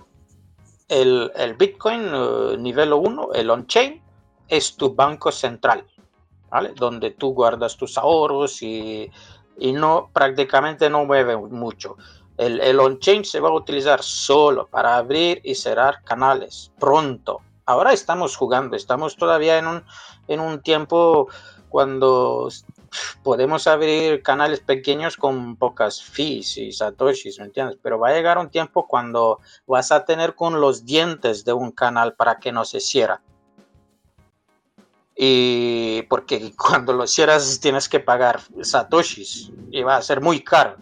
[1.36, 4.01] el Bitcoin uh, nivel 1, el on-chain,
[4.47, 5.86] es tu banco central,
[6.49, 6.74] ¿vale?
[6.76, 9.09] Donde tú guardas tus ahorros y,
[9.57, 11.97] y no prácticamente no mueve mucho.
[12.38, 17.41] El, el on-chain se va a utilizar solo para abrir y cerrar canales pronto.
[17.66, 19.84] Ahora estamos jugando, estamos todavía en un,
[20.28, 21.30] en un tiempo
[21.70, 22.49] cuando
[23.23, 27.77] podemos abrir canales pequeños con pocas fees y satoshis, ¿me entiendes?
[27.81, 31.71] Pero va a llegar un tiempo cuando vas a tener con los dientes de un
[31.71, 33.17] canal para que no se cierre.
[35.15, 40.77] Y porque cuando lo cierras tienes que pagar satoshis y va a ser muy caro.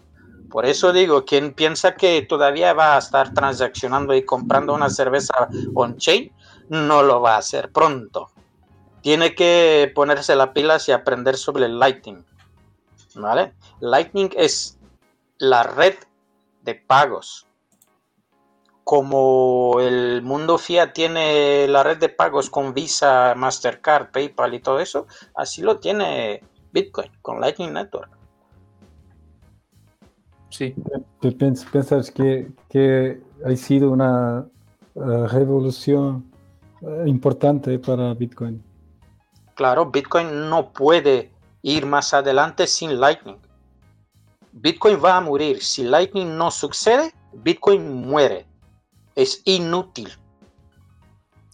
[0.50, 5.48] Por eso digo, quien piensa que todavía va a estar transaccionando y comprando una cerveza
[5.74, 6.30] on-chain,
[6.68, 8.30] no lo va a hacer pronto.
[9.02, 12.24] Tiene que ponerse las pilas y aprender sobre el Lightning.
[13.14, 13.52] ¿Vale?
[13.80, 14.78] Lightning es
[15.38, 15.94] la red
[16.62, 17.46] de pagos.
[18.84, 24.80] Como el mundo fiat tiene la red de pagos con Visa, Mastercard, PayPal y todo
[24.80, 26.42] eso, así lo tiene
[26.72, 28.10] Bitcoin con Lightning Network.
[30.50, 30.74] Sí,
[31.20, 34.46] ¿Tú piens- piensas que, que ha sido una
[34.94, 36.30] eh, revolución
[36.82, 38.62] eh, importante para Bitcoin?
[39.62, 41.30] Claro, Bitcoin no puede
[41.62, 43.38] ir más adelante sin Lightning.
[44.50, 45.62] Bitcoin va a morir.
[45.62, 48.44] Si Lightning no sucede, Bitcoin muere.
[49.14, 50.12] Es inútil.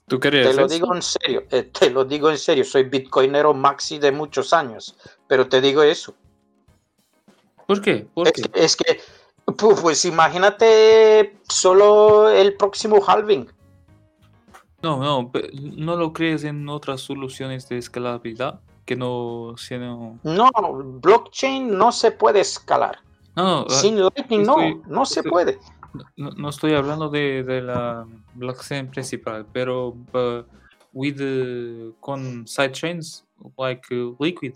[0.06, 0.74] ¿tú querías Te lo eso?
[0.74, 1.42] digo en serio.
[1.50, 2.64] eh, te lo digo en serio.
[2.64, 4.96] Soy bitcoinero maxi de muchos años.
[5.26, 6.14] Pero te digo eso.
[7.66, 8.06] ¿Por qué?
[8.14, 8.42] ¿Por Es qué?
[8.42, 9.00] que, es que,
[9.44, 13.52] pu- pues imagínate solo el próximo halving.
[14.82, 15.30] No, no,
[15.76, 18.60] ¿no lo crees en otras soluciones de escalabilidad?
[18.84, 20.20] Que no sean...
[20.22, 20.50] No,
[21.02, 22.98] blockchain no se puede escalar.
[23.36, 25.58] No, no, ah, Sin Lightning no, estoy- no se estoy- puede.
[26.16, 30.42] no, no estoy hablando de, de la blockchain principal, pero uh,
[30.92, 33.24] with uh, con sidechains
[33.58, 34.54] like uh, Liquid,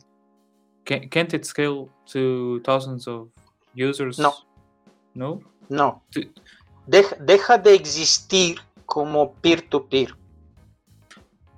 [0.85, 3.29] can, can't it scale to thousands of
[3.75, 4.19] users?
[4.19, 4.33] No.
[5.15, 5.41] No?
[5.69, 6.03] No.
[6.87, 8.59] Deja, deja de existir
[8.93, 10.15] como peer-to-peer.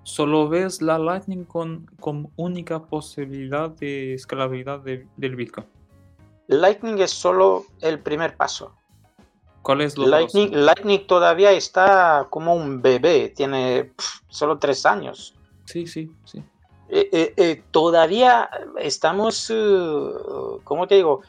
[0.05, 5.66] Solo ves la Lightning con, con única posibilidad de escalabilidad de- del Bitcoin.
[6.47, 8.72] Lightning es solo el primer paso.
[9.62, 10.51] ¿Cuál es lo Lightning?
[10.53, 13.93] Lightning todavía está como un bebé, tiene
[14.28, 15.35] solo tres años.
[15.64, 16.39] Sí, sí, sí.
[16.89, 20.11] Eh, eh, eh, todavía estamos, eh,
[20.62, 21.22] ¿cómo te digo?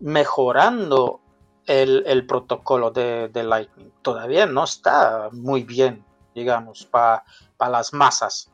[0.00, 1.20] Mejorando
[1.66, 3.90] el, el protocolo de, de Lightning.
[4.02, 6.04] Todavía no está muy bien,
[6.34, 7.24] digamos, para
[7.58, 8.50] las masas.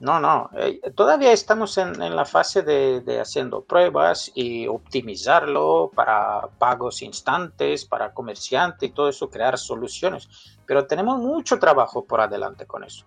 [0.00, 7.02] No, no, eh, todavía estamos en, la fase de, haciendo pruebas y optimizarlo para pagos
[7.02, 10.28] instantes, para comerciantes y todo eso, crear soluciones.
[10.66, 13.06] Pero tenemos mucho trabajo por adelante con eso.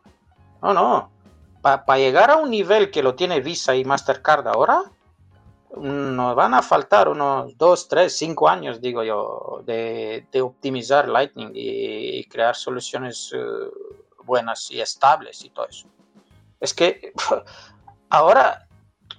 [0.62, 1.12] No, no,
[1.62, 4.84] para llegar a un nivel que lo tiene Visa y Mastercard ahora,
[5.78, 12.24] nos van a faltar unos 2, 3, 5 años, digo yo, de, optimizar Lightning y,
[12.26, 13.40] crear soluciones eh,
[14.24, 15.88] buenas y estables y todo eso.
[16.60, 17.14] Es que
[18.10, 18.68] ahora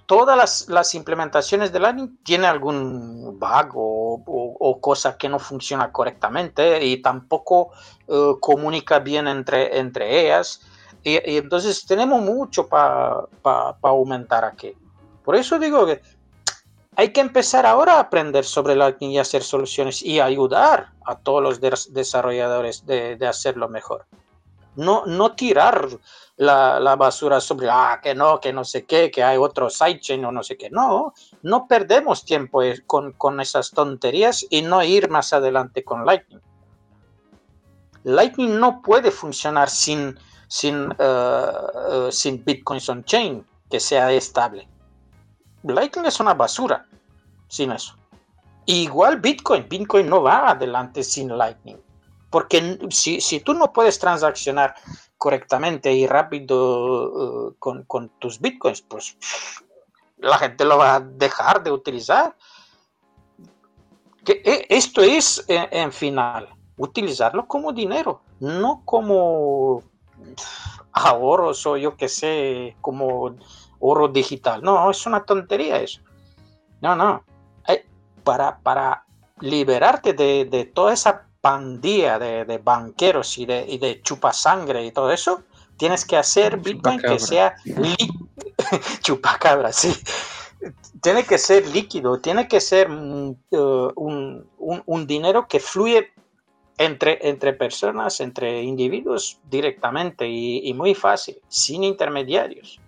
[0.05, 7.01] todas las, implementaciones de Lightning tienen algún bug o, cosa que no funciona correctamente y
[7.01, 7.71] tampoco
[8.07, 10.61] eh, comunica bien entre, entre ellas.
[11.03, 13.27] Y, entonces tenemos mucho para
[13.81, 14.73] aumentar aquí.
[15.23, 16.01] Por eso digo que
[16.95, 21.41] hay que empezar ahora a aprender sobre Lightning y hacer soluciones y ayudar a todos
[21.41, 21.59] los
[21.93, 24.05] desarrolladores de, hacerlo mejor.
[24.75, 25.87] No, no tirar
[26.37, 30.31] la, basura sobre, ah, que no, que no sé qué, que hay otro sidechain o
[30.31, 30.69] no sé qué.
[30.69, 36.41] No, no perdemos tiempo eh, con, esas tonterías y no ir más adelante con Lightning.
[38.03, 44.67] Lightning no puede funcionar sin, sin, uh, uh, sin Bitcoin on Chain que sea estable.
[45.63, 46.85] Lightning es una basura
[47.47, 47.95] sin eso.
[48.65, 51.77] Igual Bitcoin, Bitcoin no va adelante sin Lightning.
[52.29, 54.73] Porque si, tú no puedes transaccionar
[55.17, 59.17] correctamente y rápido uh, con, tus Bitcoins, pues
[60.17, 62.35] la gente lo va a dejar de utilizar.
[64.25, 69.83] Que, e, esto es, en, final, utilizarlo como dinero, no como
[70.91, 73.35] ahorros o yo que sé, como
[73.83, 74.63] oro digital.
[74.63, 76.01] No, es una tontería eso.
[76.81, 77.23] No, no.
[78.23, 79.05] Para, para
[79.41, 85.43] liberarte de, toda esa pandilla de, banqueros y de, y de chupasangre y todo eso,
[85.75, 87.55] tienes que hacer Bitcoin que sea
[89.01, 89.93] chupacabra, sí.
[91.01, 94.43] Tiene que ser líquido, tiene que ser mm, uh,
[94.85, 96.13] un, dinero que fluye
[96.77, 102.79] entre, entre personas, entre individuos directamente y muy fácil, sin intermediarios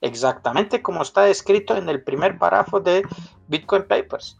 [0.00, 3.02] exactamente como está escrito en el primer párrafo de
[3.48, 4.38] Bitcoin Papers.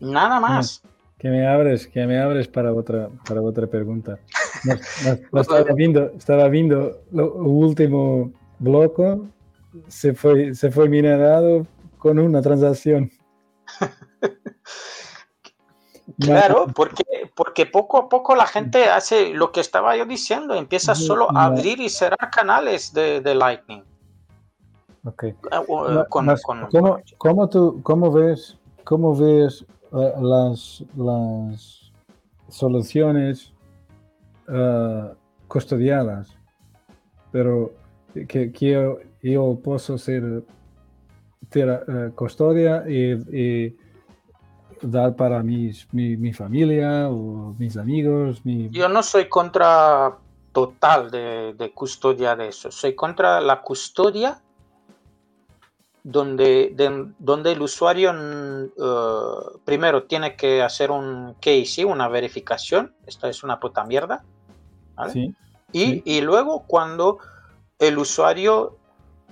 [0.00, 0.82] Nada más.
[1.18, 4.18] Que me abres, que me abres para otra, para otra pregunta.
[5.32, 9.18] estaba, viendo, estaba viendo lo último bloque,
[9.88, 11.66] se fue, se fue minerado
[11.98, 13.10] con una transacción.
[16.20, 17.04] Claro, porque,
[17.34, 21.46] porque poco a poco la gente hace lo que estaba yo diciendo, empieza solo a
[21.46, 23.82] abrir y cerrar canales de, Lightning.
[25.04, 25.24] Ok.
[25.24, 25.34] Eh,
[27.16, 31.92] ¿Cómo, tú, cómo ves, cómo ves eh, las, las
[32.48, 33.52] soluciones
[34.48, 35.14] uh,
[35.48, 36.36] custodiadas?
[37.32, 37.72] Pero
[38.28, 40.42] que, yo, yo puedo ser
[42.14, 43.74] custodia y
[44.82, 48.40] dar para mis, mi, familia o mis amigos.
[48.44, 50.16] Yo no soy contra
[50.52, 54.40] total de, custodia de eso, soy contra la custodia
[56.02, 56.74] donde,
[57.18, 63.60] donde el usuario uh, primero tiene que hacer un KYC, una verificación, esta es una
[63.60, 64.24] puta mierda,
[65.72, 67.18] y, y luego cuando
[67.78, 68.76] el usuario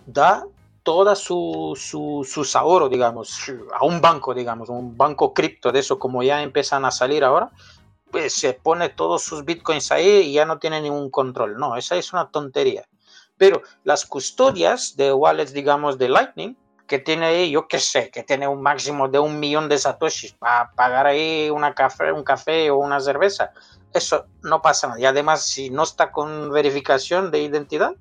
[0.07, 0.45] da
[0.89, 3.43] toda su, su, sus ahorros, digamos,
[3.79, 7.51] a un banco, digamos, un banco cripto de eso, como ya empiezan a salir ahora,
[8.11, 11.59] pues se pone todos sus bitcoins ahí y ya no tiene ningún control.
[11.59, 12.89] No, esa es una tontería.
[13.37, 18.23] Pero las custodias de wallets, digamos, de Lightning, que tiene ahí, yo qué sé, que
[18.23, 22.71] tiene un máximo de un millón de satoshis para pagar ahí una café, un café
[22.71, 23.53] o una cerveza,
[23.93, 25.01] eso no pasa nada.
[25.01, 27.93] Y además, si no está con verificación de identidad,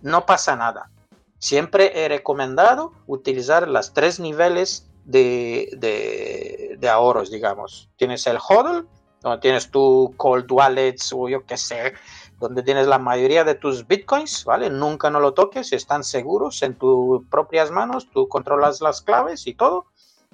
[0.00, 0.92] no pasa nada.
[1.38, 7.88] Siempre he recomendado utilizar las tres niveles de, de, ahorros, digamos.
[7.96, 8.86] Tienes el HODL,
[9.22, 11.94] donde tienes tu cold wallets o yo qué sé,
[12.38, 14.70] donde tienes la mayoría de tus bitcoins, ¿vale?
[14.70, 19.54] Nunca no lo toques, están seguros en tus propias manos, tú controlas las claves y
[19.54, 19.86] todo.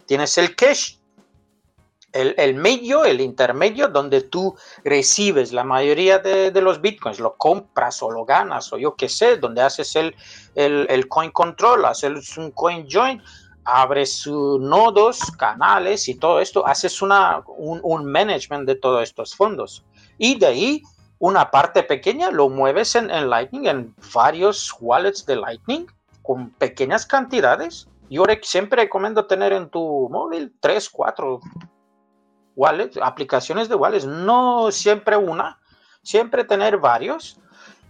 [0.06, 0.96] Tienes el cash,
[2.14, 4.54] el, medio, el intermedio, donde tú
[4.84, 9.36] recibes la mayoría de, los bitcoins, lo compras o lo ganas o yo qué sé,
[9.36, 10.14] donde haces el,
[10.54, 13.20] el, coin control, haces un coin join,
[13.64, 19.84] abres nodos, canales y todo esto, haces una, un, un, management de todos estos fondos.
[20.16, 20.82] Y de ahí
[21.18, 25.86] una parte pequeña lo mueves en, en Lightning, en varios wallets de Lightning,
[26.22, 27.88] con pequeñas cantidades.
[28.08, 31.40] Yo siempre recomiendo tener en tu móvil 3, 4
[32.56, 35.58] wallets, aplicaciones de wallets, no siempre una,
[36.02, 37.38] siempre tener varios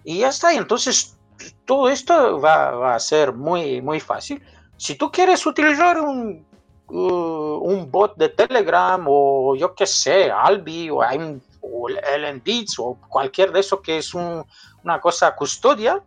[0.05, 0.53] y ya está.
[0.53, 1.17] Y entonces
[1.65, 4.43] todo esto va, a ser muy, muy fácil.
[4.77, 6.47] Si tú quieres utilizar un,
[6.89, 13.53] uh, un bot de Telegram o yo qué sé, Albi o, o LNBits o cualquier
[13.53, 16.03] de eso que es una cosa custodia,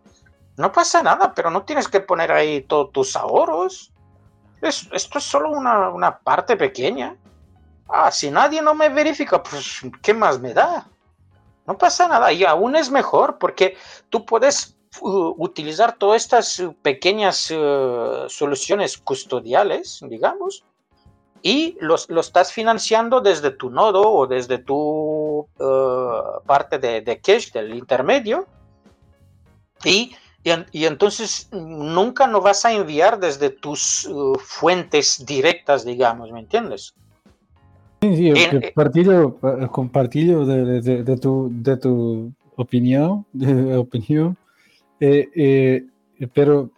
[0.57, 3.91] no pasa nada, pero no tienes que poner ahí todos tus ahorros.
[4.61, 7.15] esto es solo una, una parte pequeña.
[7.89, 10.87] Ah, si nadie no me verifica, pues ¿qué más me da?
[11.65, 13.77] No pasa nada y aún es mejor porque
[14.09, 20.63] tú puedes uh, utilizar todas estas pequeñas uh, soluciones custodiales, digamos,
[21.41, 27.51] y lo estás financiando desde tu nodo o desde tu uh, parte de, de, cache
[27.53, 28.47] del intermedio
[29.83, 30.15] y,
[30.71, 34.09] y, entonces nunca no vas a enviar desde tus
[34.39, 36.95] fuentes directas, digamos, ¿me entiendes?
[38.01, 39.37] Sí, sí, eh, compartillo,
[39.71, 44.37] compartillo de, de, de, tu, de tu opinión, de opinión
[44.99, 46.69] eh, eh, pero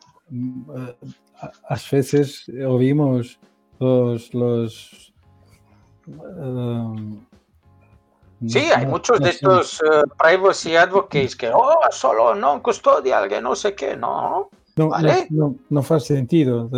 [1.69, 3.39] a veces oímos
[3.79, 5.13] los, los
[6.07, 7.25] um,
[8.47, 9.81] Sí, hay muchos de estos
[10.17, 14.49] privacy advocates que, oh, solo no custodial, que no sé qué, no.
[14.77, 15.27] No, ¿vale?
[15.29, 16.69] no, no, no hace sentido.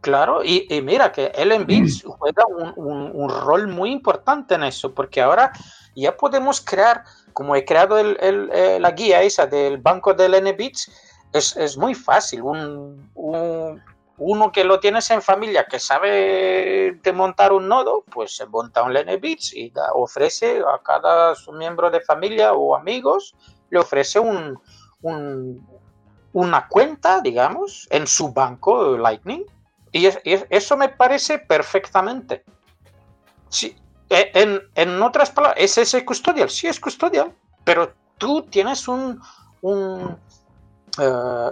[0.00, 5.52] Claro, y, mira que Ellen Beats juega un, rol muy importante en eso, porque ahora
[5.94, 7.04] ya podemos crear,
[7.34, 10.90] como he creado el, eh, la guía esa del banco de Ellen Beats,
[11.32, 12.42] es, es, muy fácil.
[12.42, 13.10] Un,
[14.16, 18.82] uno que lo tienes en familia que sabe de montar un nodo, pues se monta
[18.82, 23.34] un Bits y ofrece a cada miembro de familia o amigos,
[23.70, 24.58] le ofrece un,
[26.32, 29.44] una cuenta, digamos, en su banco Lightning
[29.94, 30.10] y,
[30.50, 32.42] eso me parece perfectamente.
[33.48, 33.76] Sí,
[34.10, 34.32] e,
[34.74, 36.50] en, otras palabras, ¿es ese custodial?
[36.50, 37.32] Sí, es custodial,
[37.62, 39.22] pero tú tienes un,
[40.98, 41.50] eh,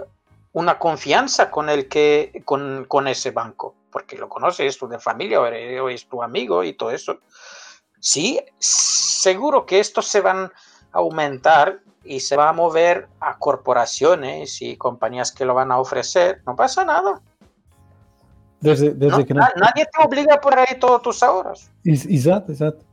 [0.51, 5.39] una confianza con, el que, con, ese banco, porque lo conoces, es tu de familia
[5.39, 7.19] o es tu amigo y todo eso.
[8.01, 10.51] Sí, seguro que estos se van
[10.91, 15.79] a aumentar y se va a mover a corporaciones y compañías que lo van a
[15.79, 16.41] ofrecer.
[16.45, 17.21] No pasa nada
[18.63, 19.41] Desde, desde que no...
[19.41, 21.69] Nadie te obliga por ahí todos tus ahorros.
[21.83, 22.85] Exato, exato.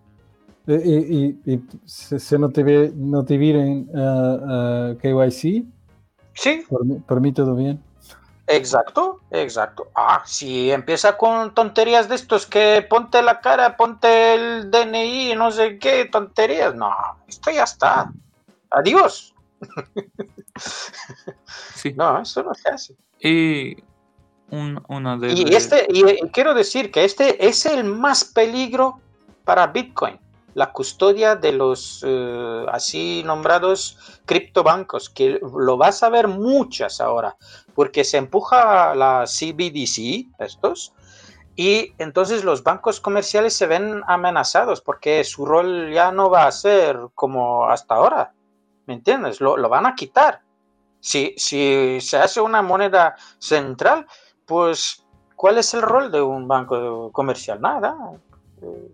[0.67, 5.65] E, e, e, se, se, não, tiver, não tiverem uh, uh, KYC,
[6.35, 6.65] sí.
[6.69, 7.81] por, por mí todo bien.
[8.49, 9.89] Exacto, exacto.
[9.95, 15.53] Ah, si empieza con tonterías de estos que ponte la cara, ponte el DNI, no
[15.53, 16.75] sé qué, tonterías.
[16.75, 16.91] No,
[17.29, 18.13] esto ya está.
[18.71, 19.35] Adiós.
[21.75, 21.95] Sí.
[21.97, 22.95] No, eso no se hace.
[23.21, 23.83] Y
[24.51, 25.33] una de...
[25.33, 29.01] Y, este, y quiero decir que este es el más peligro
[29.45, 30.19] para Bitcoin,
[30.55, 37.37] la custodia de los uh, así nombrados criptobancos, que lo vas a ver muchas ahora,
[37.75, 40.93] porque se empuja la CBDC, estos,
[41.57, 46.53] y entonces los bancos comerciales se ven amenazados porque su rol ya no va a
[46.53, 48.33] ser como hasta ahora,
[48.87, 49.41] ¿me entiendes?
[49.41, 50.41] Lo, lo van a quitar.
[51.01, 54.07] Si, si se hace una moneda central,
[54.51, 57.61] pues, ¿cuál es el rol de un banco comercial?
[57.61, 57.97] Nada.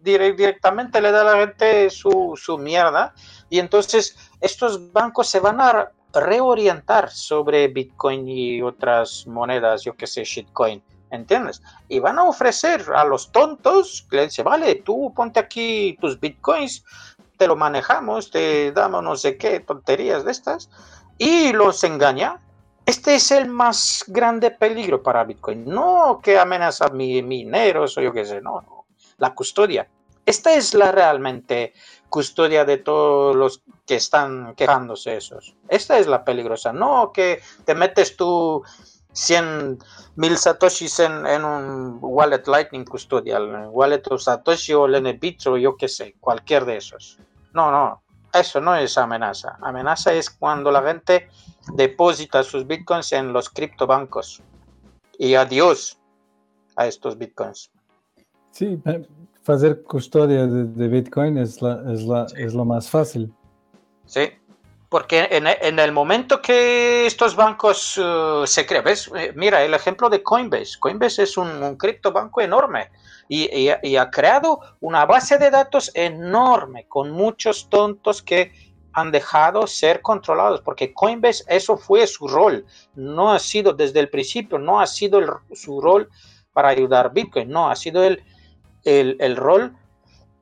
[0.02, 3.14] directamente le da a la gente su, mierda
[3.48, 10.06] y entonces estos bancos se van a reorientar sobre Bitcoin y otras monedas, yo que
[10.06, 11.62] sé, shitcoin, ¿entiendes?
[11.88, 16.84] Y van a ofrecer a los tontos, que dice, vale, tú ponte aquí tus Bitcoins,
[17.38, 20.68] te lo manejamos, te damos no sé qué, tonterías de estas,
[21.16, 22.42] y los engaña
[22.86, 25.64] este es el más grande peligro para Bitcoin.
[25.64, 28.86] No que amenaza mi mineros o yo qué sé, no.
[29.18, 29.88] La custodia.
[30.24, 31.74] Esta es la realmente
[32.08, 35.56] custodia de todos los que están quejándose esos.
[35.68, 36.72] Esta es la peligrosa.
[36.72, 38.62] No que te metes tú
[39.12, 39.78] 100
[40.14, 45.88] mil satoshis en, un wallet Lightning custodial, wallet o satoshi o Lenebit o yo qué
[45.88, 47.18] sé, cualquier de esos.
[47.52, 48.02] No, no.
[48.40, 49.56] Eso no es amenaza.
[49.60, 51.28] Amenaza es cuando la gente
[51.74, 54.42] deposita sus bitcoins en los criptobancos.
[55.18, 55.98] Y adiós
[56.76, 57.70] a estos bitcoins.
[58.50, 58.80] Sí,
[59.46, 63.32] hacer custodia de, bitcoin es, la, es, la, es lo más fácil.
[64.06, 64.28] Sí,
[64.96, 70.08] porque en, en, el momento que estos bancos uh, se crean, eh, mira el ejemplo
[70.08, 70.78] de Coinbase.
[70.80, 72.90] Coinbase es un, un criptobanco enorme
[73.28, 78.52] y, y, y, ha creado una base de datos enorme con muchos tontos que
[78.94, 84.08] han dejado ser controlados, porque Coinbase eso fue su rol, no ha sido desde el
[84.08, 85.20] principio, no ha sido
[85.52, 86.08] su rol
[86.54, 88.24] para ayudar Bitcoin, no, ha sido el,
[88.82, 89.76] el, rol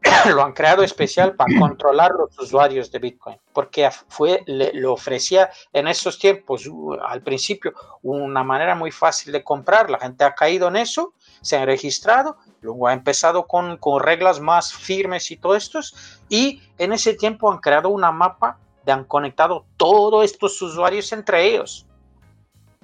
[0.35, 5.89] lo han creado especial para controlar los usuarios de Bitcoin, porque fue, le, ofrecía en
[5.89, 6.69] esos tiempos,
[7.07, 9.91] al principio, una manera muy fácil de comprar.
[9.91, 14.41] La gente ha caído en eso, se han registrado, luego ha empezado con, con reglas
[14.41, 15.81] más firmes y todo esto,
[16.29, 21.47] y en ese tiempo han creado una mapa de han conectado todos estos usuarios entre
[21.47, 21.87] ellos.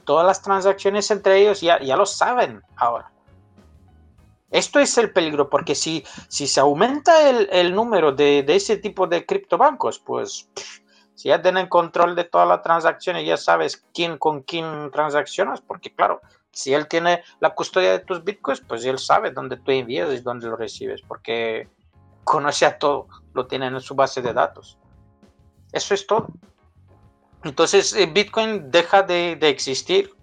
[0.05, 3.13] Todas las transacciones entre ellos ya, ya lo saben ahora.
[4.51, 9.25] Esto es el peligro, porque si, si se aumenta el, número de, ese tipo de
[9.25, 10.49] criptobancos, pues
[11.15, 15.95] si ya tienen control de todas las transacciones, ya sabes quién con quién transaccionas, porque
[15.95, 16.21] claro,
[16.51, 20.21] si él tiene la custodia de tus bitcoins, pues él sabe dónde tú envías y
[20.21, 21.69] dónde lo recibes, porque
[22.25, 24.79] conoce a todo, lo tiene en su base de datos.
[25.73, 26.27] Eso es todo.
[27.45, 30.15] Entonces, eh, Bitcoin deja de, de existir,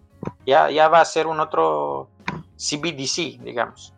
[0.46, 2.10] ya, ya va a ser un otro
[2.58, 3.94] CBDC, digamos.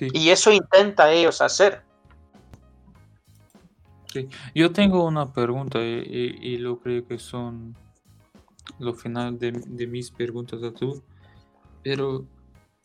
[0.00, 1.82] Y eso intenta ellos hacer.
[4.06, 4.28] Sí.
[4.54, 7.74] Yo tengo una pregunta y, lo creo que son
[8.78, 9.52] lo final de,
[9.86, 11.02] mis preguntas a tú.
[11.82, 12.26] Pero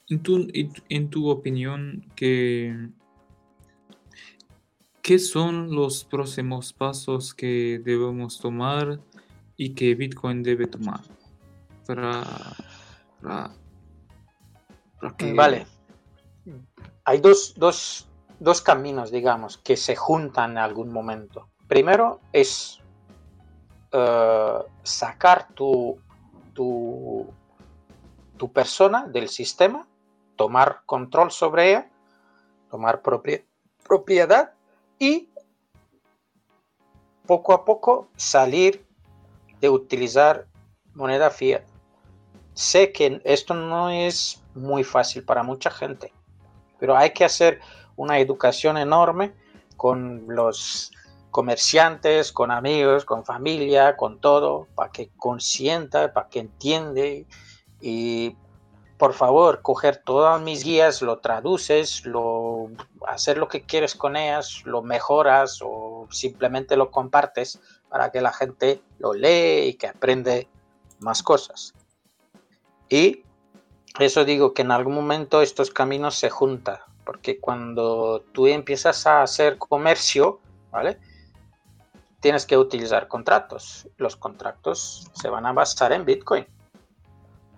[0.09, 2.89] en tu, en tu opinión, ¿qué,
[5.01, 8.99] ¿qué son los próximos pasos que debemos tomar
[9.55, 11.01] y que Bitcoin debe tomar
[11.85, 12.23] para,
[13.21, 13.53] para,
[15.17, 15.33] que...
[15.33, 15.76] Vale
[17.07, 18.05] hay dos,
[18.65, 21.47] caminos, digamos, que se juntan en algún momento.
[21.69, 22.81] Primero es
[23.93, 26.01] eh, sacar tu,
[26.53, 27.25] tu,
[28.35, 29.87] tu, persona del sistema,
[30.35, 31.89] tomar control sobre ella,
[32.69, 34.51] tomar propiedad
[34.99, 35.29] y
[37.25, 38.85] poco a poco salir
[39.61, 40.45] de utilizar
[40.93, 41.63] moneda fiat.
[42.53, 46.11] Sé que esto no es muy fácil para mucha gente,
[46.79, 47.59] pero hay que hacer
[47.95, 49.33] una educación enorme
[49.75, 50.91] con los
[51.31, 57.27] comerciantes, con amigos, con familia, con todo, para que consienta, para que entiende
[57.81, 58.35] y
[58.97, 62.71] por favor, coger todas mis guías, lo traduces, lo
[63.05, 67.59] hacer lo que quieres con ellas, lo mejoras o simplemente lo compartes
[67.89, 70.47] para que la gente lo lee y que aprende
[70.99, 71.75] más cosas.
[72.89, 73.23] Y
[73.99, 79.23] eso digo que en algún momento estos caminos se juntan, porque cuando tú empiezas a
[79.23, 80.39] hacer comercio,
[80.71, 80.99] ¿vale?
[82.19, 83.87] Tienes que utilizar contratos.
[83.97, 86.45] Los contratos se van a basar en Bitcoin.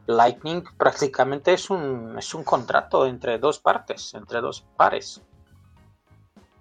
[0.08, 5.22] Lightning prácticamente es un, es un contrato entre dos partes, entre dos pares.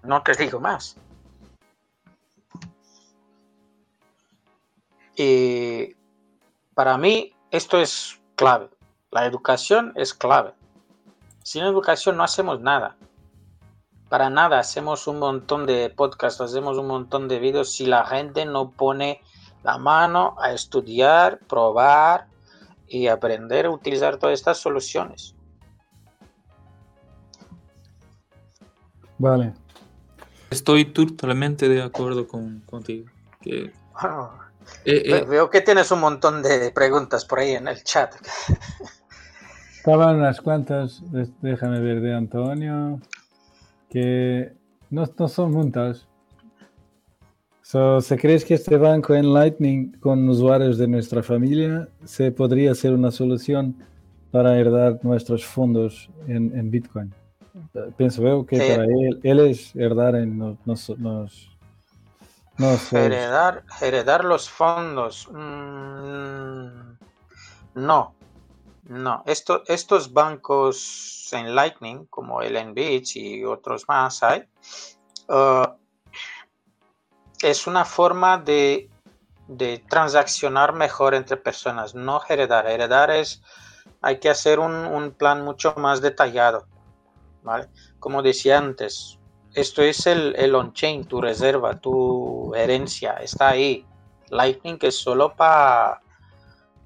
[0.03, 0.97] No te digo más.
[5.15, 5.95] Y
[6.73, 8.69] para mí esto es clave.
[9.11, 10.53] La educación es clave.
[11.43, 12.95] Sin educación no hacemos nada.
[14.07, 18.45] Para nada hacemos un montón de podcasts, hacemos un montón de videos si la gente
[18.45, 19.21] no pone
[19.63, 22.27] la mano a estudiar, probar
[22.87, 25.35] y aprender a utilizar todas estas soluciones.
[29.17, 29.53] Vale.
[30.49, 33.09] Estoy totalmente de acuerdo con, contigo.
[33.45, 33.71] Eh,
[34.85, 38.15] eh, veo que tienes un montón de preguntas por ahí en el chat.
[39.79, 41.01] Estaban unas cuantas,
[41.41, 42.99] déjame ver, de Antonio,
[43.89, 44.51] que
[44.89, 46.05] no, son muchas.
[47.61, 52.91] ¿Se cree que este banco en Lightning con usuarios de nuestra familia se podría ser
[52.91, 53.73] una solución
[54.31, 57.13] para heredar nuestros fondos en, Bitcoin?
[57.95, 60.89] Pienso, veo que para él, él es heredar en nos,
[62.91, 65.29] heredar, heredar los fondos.
[65.31, 66.97] Mm,
[67.75, 68.18] no,
[68.89, 74.47] no, estos bancos en Lightning, como el Enbridge y otros más hay,
[75.27, 75.67] uh,
[77.43, 78.89] es una forma de,
[79.87, 82.65] transaccionar mejor entre personas, no heredar.
[82.65, 83.43] Heredar es,
[84.01, 86.65] hay que hacer un, plan mucho más detallado,
[87.43, 87.67] ¿vale?
[87.99, 89.19] Como decía antes,
[89.53, 93.85] esto es el, el on-chain, tu reserva, tu herencia, está ahí.
[94.29, 96.01] Lightning es solo para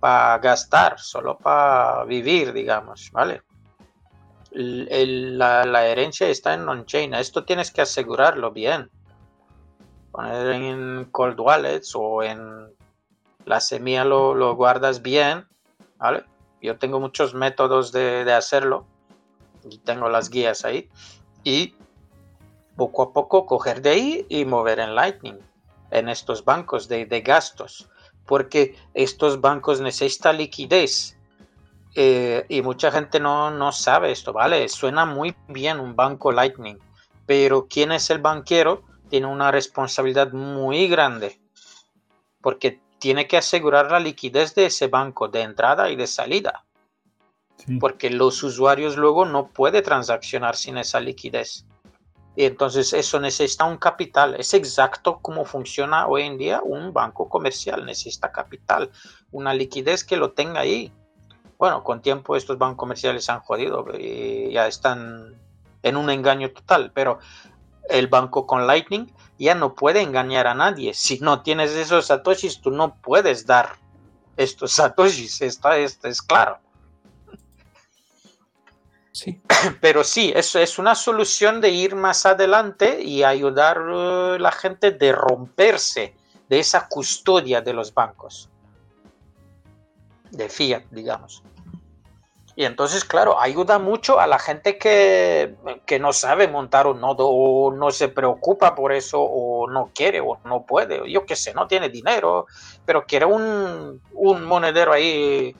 [0.03, 3.41] para gastar, solo para vivir, digamos, ¿vale?
[4.51, 7.13] la, herencia está en on-chain.
[7.13, 8.91] Esto tienes que asegurarlo bien.
[10.11, 12.75] Poner en cold wallets o en
[13.45, 15.47] la semilla lo, guardas bien,
[15.97, 16.25] ¿vale?
[16.61, 18.85] Yo tengo muchos métodos de, hacerlo
[19.69, 20.89] y tengo las guías ahí.
[21.45, 21.75] Y
[22.75, 25.39] poco a poco coger de ahí y mover en Lightning,
[25.91, 27.89] en estos bancos de, de gastos
[28.25, 31.17] porque estos bancos necesitan liquidez.
[31.95, 34.67] Eh, y mucha gente no, sabe esto, ¿vale?
[34.67, 36.79] Suena muy bien un banco Lightning,
[37.27, 41.39] pero quien es el banquero tiene una responsabilidad muy grande
[42.41, 46.65] porque tiene que asegurar la liquidez de ese banco de entrada y de salida.
[47.79, 51.65] Porque los usuarios luego no pueden transaccionar sin esa liquidez.
[52.35, 54.35] Y entonces eso necesita un capital.
[54.35, 57.85] Es exacto como funciona hoy en día un banco comercial.
[57.85, 58.89] Necesita capital,
[59.31, 60.91] una liquidez que lo tenga ahí.
[61.59, 65.35] Bueno, con tiempo estos bancos comerciales han jodido y ya están
[65.83, 66.91] en un engaño total.
[66.93, 67.19] Pero
[67.89, 70.93] el banco con Lightning ya no puede engañar a nadie.
[71.03, 73.75] Si no tienes esos satoshis, tú no puedes dar
[74.37, 75.41] estos satoshis.
[75.41, 76.57] Esto, esto es claro.
[79.81, 84.51] Pero sí, eso es una solución de ir más adelante y ayudar a uh, la
[84.51, 86.15] gente de romperse
[86.49, 88.49] de esa custodia de los bancos.
[90.31, 91.43] De fiat, digamos.
[92.55, 95.55] Y entonces, claro, ayuda mucho a la gente que,
[95.87, 100.21] que, no sabe montar un nodo o no se preocupa por eso o no quiere
[100.21, 102.45] o no puede, yo qué sé, no tiene dinero,
[102.85, 105.55] pero quiere un, un monedero ahí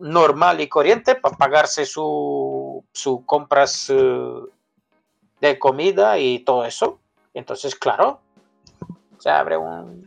[0.00, 4.40] normal y corriente para pagarse sus su compras eh,
[5.40, 6.98] de comida y todo eso.
[7.34, 8.20] Entonces, claro,
[9.18, 10.06] se abre un,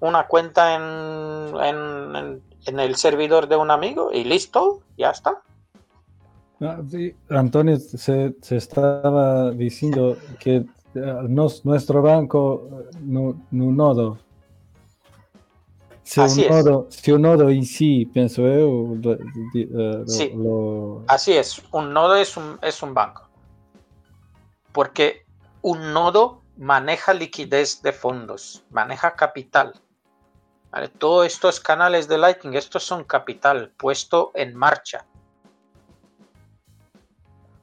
[0.00, 5.42] una cuenta en, en, el servidor de un amigo y listo, ya está.
[6.60, 6.80] Ah,
[7.30, 13.34] Antonio se, se, estaba diciendo que eh, nuestro banco eh,
[16.08, 18.94] si un, nodo, si un nodo en sí, pienso yo.
[19.54, 20.32] Eh, sí,
[21.06, 21.62] así es.
[21.70, 23.28] Un nodo es un, es un banco.
[24.72, 25.26] Porque
[25.60, 29.74] un nodo maneja liquidez de fondos, maneja capital.
[30.96, 35.04] Todos estos canales de Lightning, estos son capital puesto en marcha.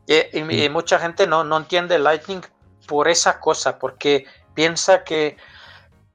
[0.06, 2.42] Y, mucha gente no, no entiende Lightning
[2.88, 5.36] por esa cosa, porque piensa que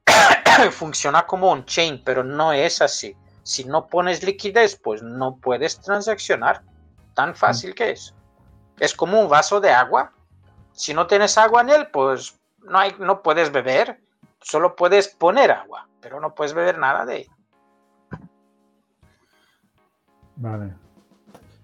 [0.71, 3.15] funciona como un chain, pero no es así.
[3.43, 6.61] Si no pones liquidez, pues no puedes transaccionar.
[7.13, 8.13] Tan fácil que es.
[8.79, 10.13] Es como un vaso de agua.
[10.73, 13.99] Si no tienes agua en él, pues no, hay, no puedes beber.
[14.39, 17.35] Solo puedes poner agua, pero no puedes beber nada de ella.
[20.35, 20.73] Vale.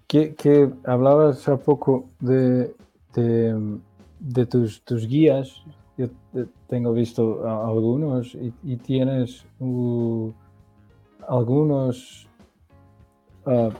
[0.06, 2.74] Que, hablabas hace poco de,
[3.14, 5.62] de, tus, tus guías
[5.98, 6.06] yo
[6.68, 9.44] tengo visto algunos y, tienes
[11.28, 12.28] algunos
[13.44, 13.70] ah,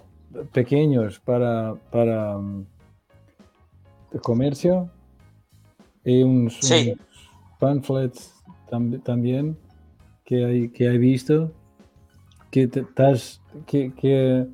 [0.53, 2.67] pequeños para, para um,
[4.21, 4.91] comercio
[6.05, 6.59] y unos,
[7.61, 8.35] pamphlets
[9.05, 9.57] también
[10.25, 11.53] que hay, que he visto
[12.51, 14.49] que estás que, que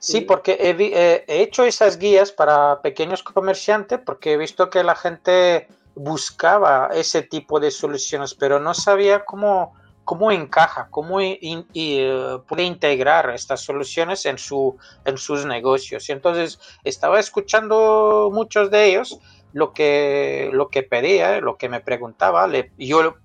[0.00, 5.68] Sí, porque he, hecho esas guías para pequeños comerciantes porque he visto que la gente
[5.98, 13.30] buscaba ese tipo de soluciones, pero no sabía cómo, cómo encaja, cómo eh, puede integrar
[13.30, 16.08] estas soluciones en, su, en sus negocios.
[16.08, 19.18] Y entonces estaba escuchando muchos de ellos
[19.52, 22.48] lo que, lo que pedía, lo que me preguntaba,
[22.78, 23.16] yo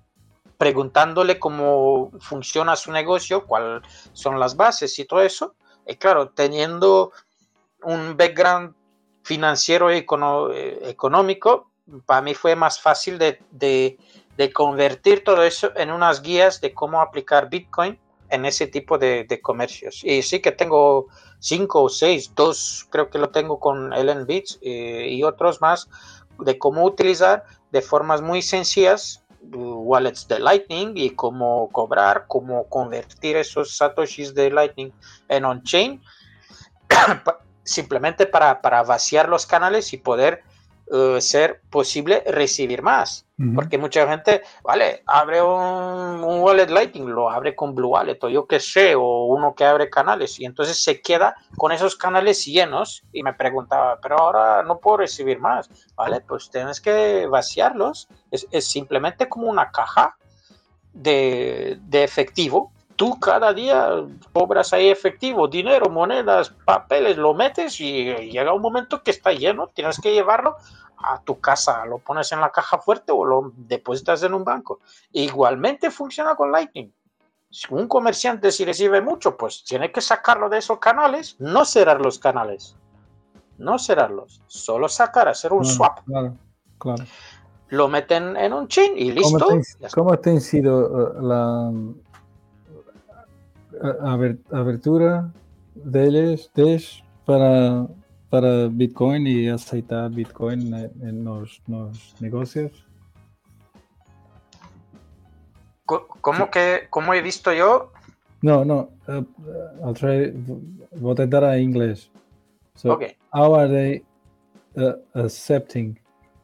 [0.58, 3.82] preguntándole cómo funciona su negocio, cuáles
[4.12, 5.54] son las bases y todo eso.
[5.86, 7.12] Y claro, teniendo
[7.82, 8.74] un background
[9.22, 11.70] financiero y eh, económico,
[12.06, 13.98] para mí fue más fácil de,
[14.52, 17.98] convertir todo eso en unas guías de cómo aplicar Bitcoin
[18.30, 20.02] en ese tipo de, comercios.
[20.04, 21.06] Y sí que tengo
[21.38, 25.88] cinco o seis, dos creo que lo tengo con Ellen Bits eh, y otros más
[26.38, 32.68] de cómo utilizar de formas muy sencillas uh, wallets de Lightning y cómo cobrar, cómo
[32.68, 34.92] convertir esos satoshis de Lightning
[35.28, 36.02] en on-chain,
[37.62, 40.42] simplemente para, para vaciar los canales y poder
[40.92, 43.26] eh, ser posible recibir más.
[43.56, 48.46] Porque mucha gente, vale, abre un, wallet Lightning, lo abre con Blue Wallet o yo
[48.46, 53.02] que sé, o uno que abre canales y entonces se queda con esos canales llenos
[53.12, 55.68] y me preguntaba, pero ahora no puedo recibir más.
[55.96, 58.06] Vale, pues tienes que vaciarlos.
[58.30, 60.16] Es, simplemente como una caja
[60.92, 68.04] de, de efectivo tú cada día cobras ahí efectivo, dinero, monedas, papeles, lo metes y
[68.30, 70.56] llega un momento que está lleno, tienes que llevarlo
[70.96, 74.80] a tu casa, lo pones en la caja fuerte o lo depositas en un banco.
[75.12, 76.92] Igualmente funciona con Lightning.
[77.50, 82.00] Si un comerciante si recibe mucho, pues tiene que sacarlo de esos canales, no cerrar
[82.00, 82.76] los canales,
[83.58, 86.00] no cerrarlos, solo sacar, hacer un swap.
[86.04, 86.34] Claro,
[86.78, 87.04] claro.
[87.68, 89.46] Lo meten en un chain y listo.
[89.94, 91.72] ¿Cómo te, sido uh, la,
[94.50, 95.32] abertura
[95.74, 96.50] de ellos
[97.24, 97.86] para,
[98.30, 102.86] para Bitcoin y aceitar Bitcoin en, los, los negocios?
[105.86, 107.92] ¿Cómo que, cómo he visto yo?
[108.42, 108.90] No, no.
[109.08, 109.24] Uh,
[109.82, 110.30] I'll try.
[110.92, 112.10] Vou tentar em inglês.
[112.76, 113.16] So, Ok.
[113.32, 114.04] how are they
[114.76, 115.98] uh, accepting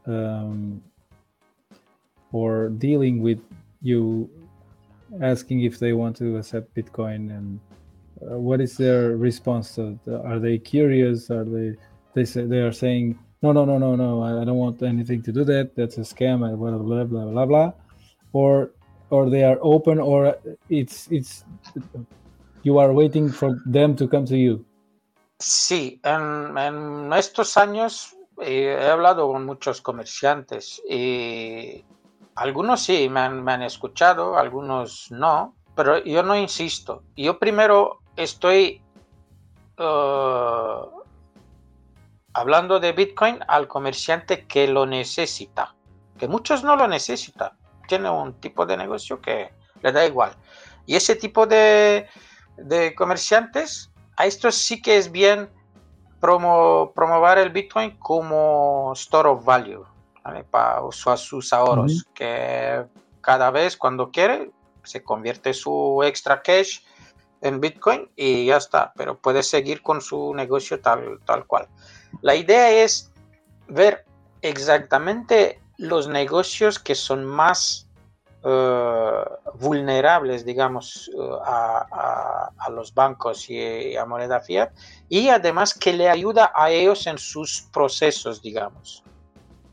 [0.07, 0.81] um,
[2.33, 3.41] or dealing with
[3.83, 4.31] you
[5.23, 7.61] asking if they want to accept Bitcoin and
[8.23, 9.75] uh, what is their response?
[9.77, 11.31] To the- are they curious?
[11.31, 11.77] Are they
[12.15, 14.23] they say they are saying no, no, no, no, no.
[14.23, 15.75] I, I don't want anything to do that.
[15.75, 16.47] That's a scam.
[16.47, 17.73] and Blah blah blah blah blah.
[18.33, 18.73] Or
[19.11, 20.37] or they are open or
[20.69, 21.45] it's it's
[22.63, 24.65] you are waiting for them to come to you.
[25.39, 31.83] Sí, en, en estos años eh, he hablado con muchos comerciantes y
[32.35, 37.03] algunos sí me han, escuchado, algunos no, pero yo no insisto.
[37.17, 38.83] Yo primero estoy
[39.77, 40.81] eh,
[42.33, 45.75] hablando de Bitcoin al comerciante que lo necesita,
[46.19, 47.53] que muchos no lo necesitan.
[47.89, 49.51] Tiene un tipo de negocio que
[49.83, 50.33] le da igual.
[50.87, 52.07] Y ese tipo de,
[52.57, 55.51] de comerciantes, a estos sí que es bien
[56.21, 59.85] promo, promover el Bitcoin como store of value,
[60.25, 60.45] ¿vale?
[60.45, 62.85] para usar sus ahorros, que
[63.21, 64.51] cada vez cuando quiere
[64.85, 66.81] se convierte su extra cash
[67.43, 71.69] en Bitcoin y ya está, pero puede seguir con su negocio tal, tal cual.
[72.23, 73.11] La idea es
[73.69, 74.05] ver
[74.43, 77.87] exactamente los negocios que son más
[78.43, 79.25] eh,
[79.59, 84.71] vulnerables, digamos, eh, a, a- a los bancos y a moneda fiat
[85.09, 89.03] y además que le ayuda a ellos en sus procesos, digamos.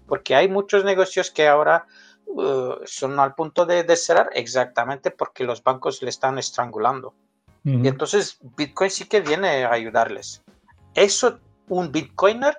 [0.07, 1.85] Porque hay muchos negocios que ahora
[2.39, 7.13] eh, son al punto de, de cerrar exactamente porque los bancos le están estrangulando.
[7.63, 10.41] Y entonces Bitcoin sí que viene a ayudarles.
[10.93, 12.57] Eso, un Bitcoiner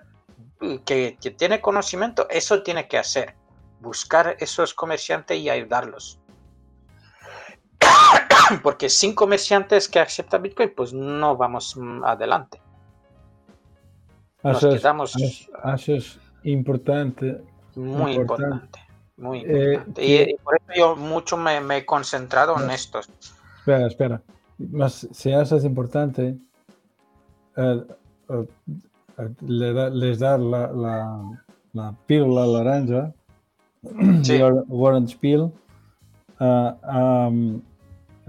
[0.60, 3.34] eh, que, que tiene conocimiento, eso tiene que hacer.
[3.80, 6.20] Buscar esos comerciantes y ayudarlos.
[8.62, 12.60] Porque sin comerciantes que aceptan Bitcoin, pues no vamos mm, adelante.
[14.42, 15.16] Nos Achas, quedamos
[15.62, 17.42] achas importante
[17.76, 18.54] muy importante.
[18.54, 18.78] importante.
[19.16, 20.04] Muy Eh, importante.
[20.06, 22.72] y, y por eso yo mucho me, me he concentrado en No.
[22.72, 23.08] estos.
[23.58, 24.22] Espera, espera.
[24.58, 25.30] Mas si
[25.64, 26.36] importante
[27.56, 27.82] eh,
[28.30, 28.48] eh,
[29.18, 31.22] eh, le da- les dar la, la,
[31.72, 33.14] la píldora laranja,
[34.22, 34.40] Sí.
[34.70, 35.52] orange peel,
[36.38, 37.60] a, a, um,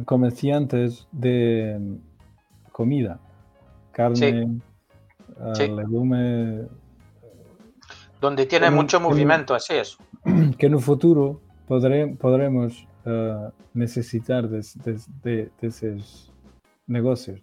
[0.06, 3.20] comerciantes de mm, comida,
[3.92, 4.16] carne,
[5.54, 5.68] Sí.
[5.68, 6.68] legume,
[8.20, 9.98] Donde tiene mucho movimiento, así es.
[10.58, 16.34] que en un futuro podré- podremos eh, necesitar de, de- de- de esos
[16.88, 17.40] negocios.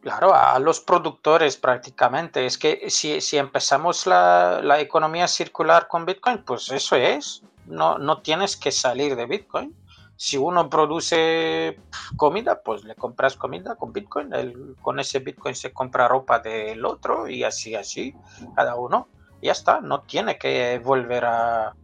[0.00, 2.44] Claro, a los productores prácticamente.
[2.44, 7.42] Es que si, si empezamos la, la economía circular con Bitcoin, pues eso es.
[7.66, 9.72] No, no tienes que salir de Bitcoin.
[10.16, 11.78] Si uno produce
[12.16, 14.32] comida, pues le compras comida con Bitcoin.
[14.32, 18.12] El- con ese Bitcoin se compra ropa del otro y así, así,
[18.56, 19.06] cada uno.
[19.42, 21.74] Ya está, no tiene que volver a,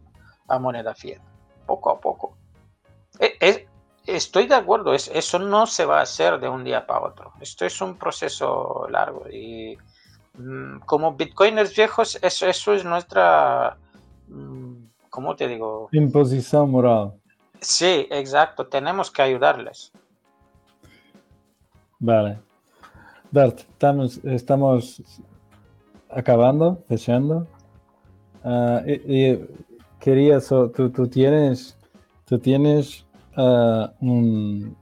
[0.47, 1.21] a moneda fiat.
[1.65, 2.37] Poco a poco.
[3.19, 3.65] E- es-
[4.07, 7.33] Estoy de acuerdo, es- eso no se va a hacer de un día para otro.
[7.41, 9.77] Esto es un proceso largo y
[10.33, 13.77] mm, como bitcoiners viejos, eso, eso es nuestra,
[14.29, 14.73] mm,
[15.11, 15.89] ¿cómo te digo?
[15.91, 17.13] Imposición moral.
[17.61, 19.91] Sí, exacto, tenemos que ayudarles.
[21.99, 22.39] Vale.
[23.29, 25.03] Dart, estamos, estamos
[26.09, 27.47] acabando, fechando.
[28.43, 28.93] Ah, y,
[29.31, 29.45] y
[29.99, 31.77] quería, so- tú, tú tienes,
[32.25, 33.05] tú tienes
[33.35, 34.75] ah, un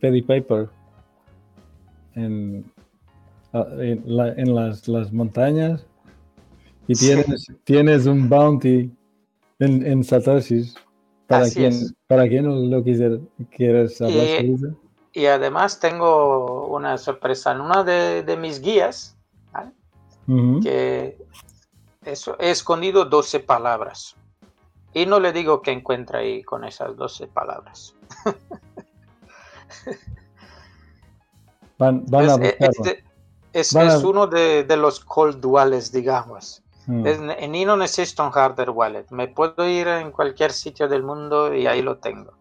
[0.00, 0.68] pedi paper
[2.14, 2.64] en,
[3.52, 5.86] en, la- en las, las montañas
[6.88, 7.06] y Sí.
[7.06, 8.90] tienes, tienes un bounty
[9.58, 10.74] en, en Satoshis.
[11.26, 11.94] Para Así quien, es.
[12.06, 13.20] para quien lo quiser,
[13.56, 14.78] quieres hablar Y- sobre eso.
[15.14, 19.16] Y además tengo una sorpresa en una de, de mis guías,
[20.62, 21.18] que
[22.04, 24.16] eso, he escondido 12 palabras.
[24.94, 27.94] Y no le digo que encuentra ahí con esas 12 palabras.
[31.78, 32.34] Van, van a
[33.52, 33.72] Es- es,
[34.04, 36.62] a- uno de, de los cold duales, digamos.
[36.86, 37.06] Mm.
[37.06, 37.20] Es-
[37.54, 39.06] y no necesito un hardware wallet.
[39.10, 42.32] Me puedo ir en cualquier sitio del mundo y ahí lo tengo.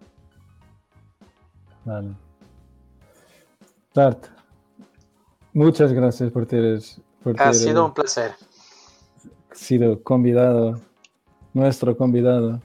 [1.86, 2.14] Vale.
[3.94, 4.26] Dart,
[5.54, 8.32] muchas gracias por ter, por Ha sido un placer.
[9.54, 10.80] sido convidado,
[11.54, 12.60] nuestro convidado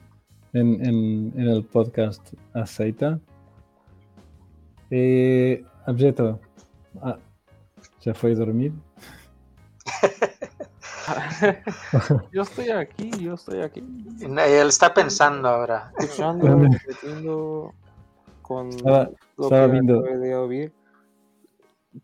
[0.53, 3.19] en, en- en el podcast Aceita.
[4.89, 6.39] Eh, Abjeto,
[7.01, 7.17] ah,
[8.01, 8.73] ¿ya fue a dormir?
[12.33, 13.83] yo estoy aquí, yo estoy aquí.
[14.21, 15.91] Él está pensando ahora.
[15.97, 17.73] Escuchando, repitiendo
[18.41, 20.01] con Estaba- lo estaba que viendo.
[20.41, 20.73] oír.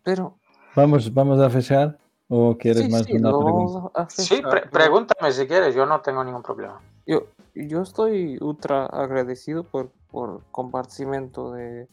[0.02, 0.36] Pero
[0.76, 1.98] Vamos, vamos a fechar
[2.36, 4.06] o quieres sí, más sí, una lo pregunta?
[4.08, 6.80] Sí, pre- pero pregúntame si quieres, yo no tengo ningún problema.
[7.06, 11.86] Yo, yo estoy ultra agradecido por, por compartimiento de,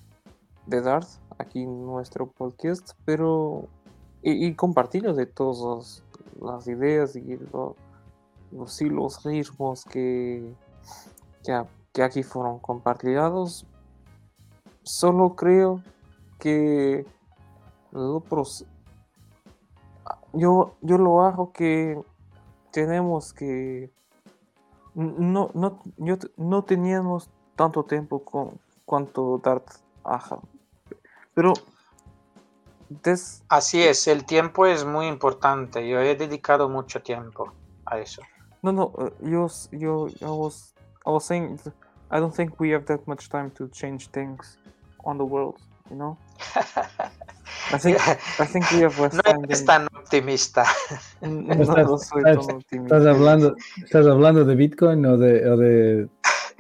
[0.66, 3.68] de Darth aquí en nuestro podcast, pero
[4.24, 6.04] y, y compartirlo de todas
[6.42, 7.76] las ideas y lo-
[8.52, 10.54] los hilos, ritmos que,
[11.44, 11.64] que,
[11.94, 13.66] que aquí fueron compartidos.
[14.84, 15.82] Solo creo
[16.40, 17.06] que
[17.92, 18.66] lo pros-
[20.34, 22.00] yo, yo lo hago que
[22.72, 23.92] tenemos que
[24.94, 29.70] no, no, yo no teníamos tanto tiempo con cuanto Darth
[30.04, 30.40] Ajá.
[31.34, 31.54] Pero
[32.90, 35.88] des- Así es, el tiempo es muy importante.
[35.88, 37.54] Yo he dedicado mucho tiempo
[37.86, 38.22] a eso.
[38.64, 40.74] no no uh, yo yo I was
[41.06, 41.60] I was saying
[42.12, 44.60] I don't think we have that much time to change things
[45.04, 45.56] on the world,
[45.90, 46.18] you know?
[47.74, 47.98] I think
[48.40, 49.66] I think we have less No time than-
[50.02, 50.66] optimista.
[51.22, 52.98] no, Estás- no soy estás- tan optimista.
[52.98, 56.10] ¿Estás hablando, ¿Estás hablando de Bitcoin o de, o de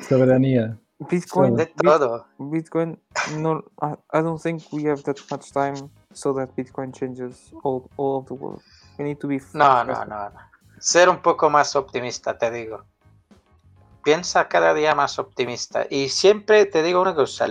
[0.07, 0.77] soberanía?
[0.99, 2.26] Bitcoin, De Bit- todo.
[2.38, 2.99] Bitcoin,
[3.38, 7.89] no, I, I don't think we have that much time so that Bitcoin changes all,
[7.97, 8.61] all of the world.
[8.99, 10.39] We need to be No, no, no, no.
[10.80, 12.84] Ser un poco más optimista, te digo.
[14.03, 15.85] Piensa cada día más optimista.
[15.89, 17.47] Y siempre te digo una cosa.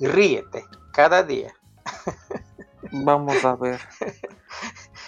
[0.00, 1.52] Ríete cada día.
[2.92, 3.80] Vamos a ver.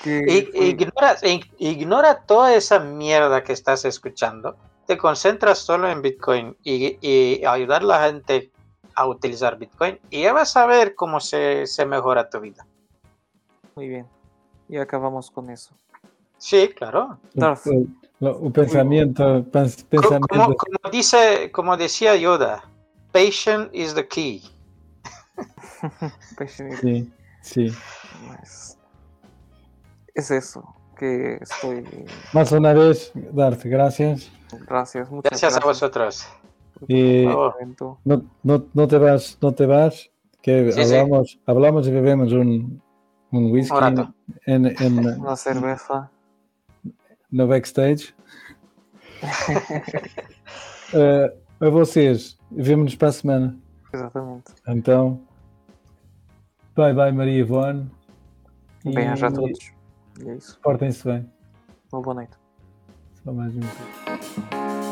[0.05, 4.55] Que Ignora, ig- ignora toda esa mierda que estás escuchando.
[4.87, 8.51] Te concentras solo en Bitcoin y, y ayudar a la gente
[8.95, 9.99] a utilizar Bitcoin.
[10.11, 12.67] Y ya vas a ver cómo se, se mejora tu vida.
[13.75, 14.07] Muy bien.
[14.69, 15.75] Y acabamos con eso.
[16.37, 17.19] Sí, claro.
[17.33, 17.67] Darth.
[17.67, 22.63] O, o- o pensamento, pens- Co- pensamento Como, como dice, como decía Yoda,
[23.11, 24.43] patience is the key.
[26.81, 27.11] Sí,
[27.43, 27.73] sí.
[28.29, 28.79] Pues,
[30.15, 30.75] Es eso.
[30.97, 31.85] Que estoy.
[32.33, 34.31] Más una vez, Darth, gracias.
[34.69, 35.65] Gracias, muchas Gracias a gracias.
[35.65, 36.29] vosotros.
[36.79, 37.27] por Y-.
[38.05, 40.11] No, no, no te vas, no te vas,
[40.41, 40.95] que Sí, sí.
[40.95, 42.81] hablamos, hablamos y bebemos un,
[43.33, 44.15] un whisky Un
[44.47, 46.11] en, en, Una cerveza.
[47.31, 48.15] no backstage.
[50.93, 51.29] Eh,
[51.61, 53.57] a vocês, vemo-nos para a semana.
[53.93, 54.53] Exatamente.
[54.69, 55.21] Então,
[56.77, 57.91] bye bye Maria Ivone.
[58.85, 59.73] Bem-aja a todos.
[60.23, 60.59] E é isso.
[60.61, 61.31] Portem-se bem.
[61.93, 62.37] Uma boa noite.
[63.23, 64.84] Só mais um.